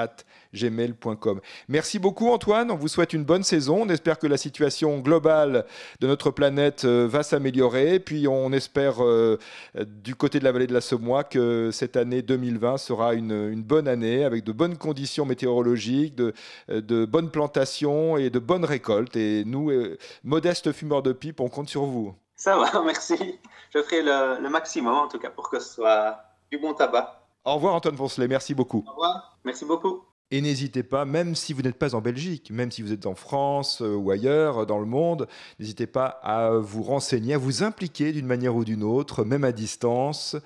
Merci 1.68 1.98
beaucoup 1.98 2.30
Antoine, 2.30 2.70
on 2.70 2.76
vous 2.76 2.88
souhaite 2.88 3.12
une 3.12 3.24
bonne 3.24 3.42
saison. 3.42 3.82
On 3.82 3.88
espère 3.88 4.18
que 4.18 4.26
la 4.26 4.36
situation 4.36 4.98
globale 4.98 5.66
de 6.00 6.06
notre 6.06 6.30
planète 6.30 6.84
euh, 6.84 7.06
va 7.06 7.22
s'améliorer. 7.22 8.00
Puis 8.00 8.26
on 8.26 8.52
espère 8.52 9.02
euh, 9.04 9.38
du 9.74 10.14
côté 10.14 10.38
de 10.38 10.44
la 10.44 10.52
vallée 10.52 10.66
de 10.66 10.72
la 10.72 10.80
Semois 10.80 11.24
que 11.24 11.70
cette 11.70 11.96
année 11.96 12.22
2020 12.22 12.78
sera 12.78 13.14
une, 13.14 13.62
bonne 13.62 13.88
année 13.88 14.24
avec 14.24 14.44
de 14.44 14.52
bonnes 14.52 14.78
conditions 14.78 15.26
météorologiques, 15.26 16.14
de, 16.14 16.32
de, 16.68 17.04
bonnes 17.04 17.30
plantations 17.30 18.16
et 18.16 18.30
de 18.30 18.38
bonnes 18.38 18.64
récoltes. 18.64 19.16
Et 19.16 19.44
nous, 19.44 19.70
euh, 19.70 19.98
modestes 20.22 20.72
fumeurs 20.72 21.02
de 21.02 21.12
pipe, 21.12 21.40
on 21.40 21.48
compte 21.48 21.68
sur 21.68 21.84
vous. 21.84 22.14
Ça 22.36 22.56
va, 22.56 22.82
merci. 22.86 23.38
Je 23.74 23.82
ferai 23.82 24.02
le 24.02 24.48
maximum 24.48 24.94
en 24.94 25.08
tout 25.08 25.18
cas 25.18 25.30
pour 25.30 25.50
que 25.50 25.58
ce 25.58 25.74
soit 25.74 26.18
du 26.50 26.58
bon 26.58 26.74
tabac. 26.74 27.23
Au 27.44 27.54
revoir 27.54 27.74
Antoine 27.74 27.96
Poncelet, 27.96 28.28
merci 28.28 28.54
beaucoup. 28.54 28.84
Au 28.86 28.90
revoir, 28.90 29.38
merci 29.44 29.64
beaucoup. 29.64 30.02
Et 30.30 30.40
n'hésitez 30.40 30.82
pas, 30.82 31.04
même 31.04 31.34
si 31.34 31.52
vous 31.52 31.62
n'êtes 31.62 31.78
pas 31.78 31.94
en 31.94 32.00
Belgique, 32.00 32.50
même 32.50 32.70
si 32.70 32.82
vous 32.82 32.92
êtes 32.92 33.06
en 33.06 33.14
France 33.14 33.82
euh, 33.82 33.94
ou 33.94 34.10
ailleurs 34.10 34.66
dans 34.66 34.78
le 34.78 34.86
monde, 34.86 35.28
n'hésitez 35.60 35.86
pas 35.86 36.06
à 36.06 36.58
vous 36.58 36.82
renseigner, 36.82 37.34
à 37.34 37.38
vous 37.38 37.62
impliquer 37.62 38.12
d'une 38.12 38.26
manière 38.26 38.56
ou 38.56 38.64
d'une 38.64 38.82
autre, 38.82 39.24
même 39.24 39.44
à 39.44 39.52
distance, 39.52 40.36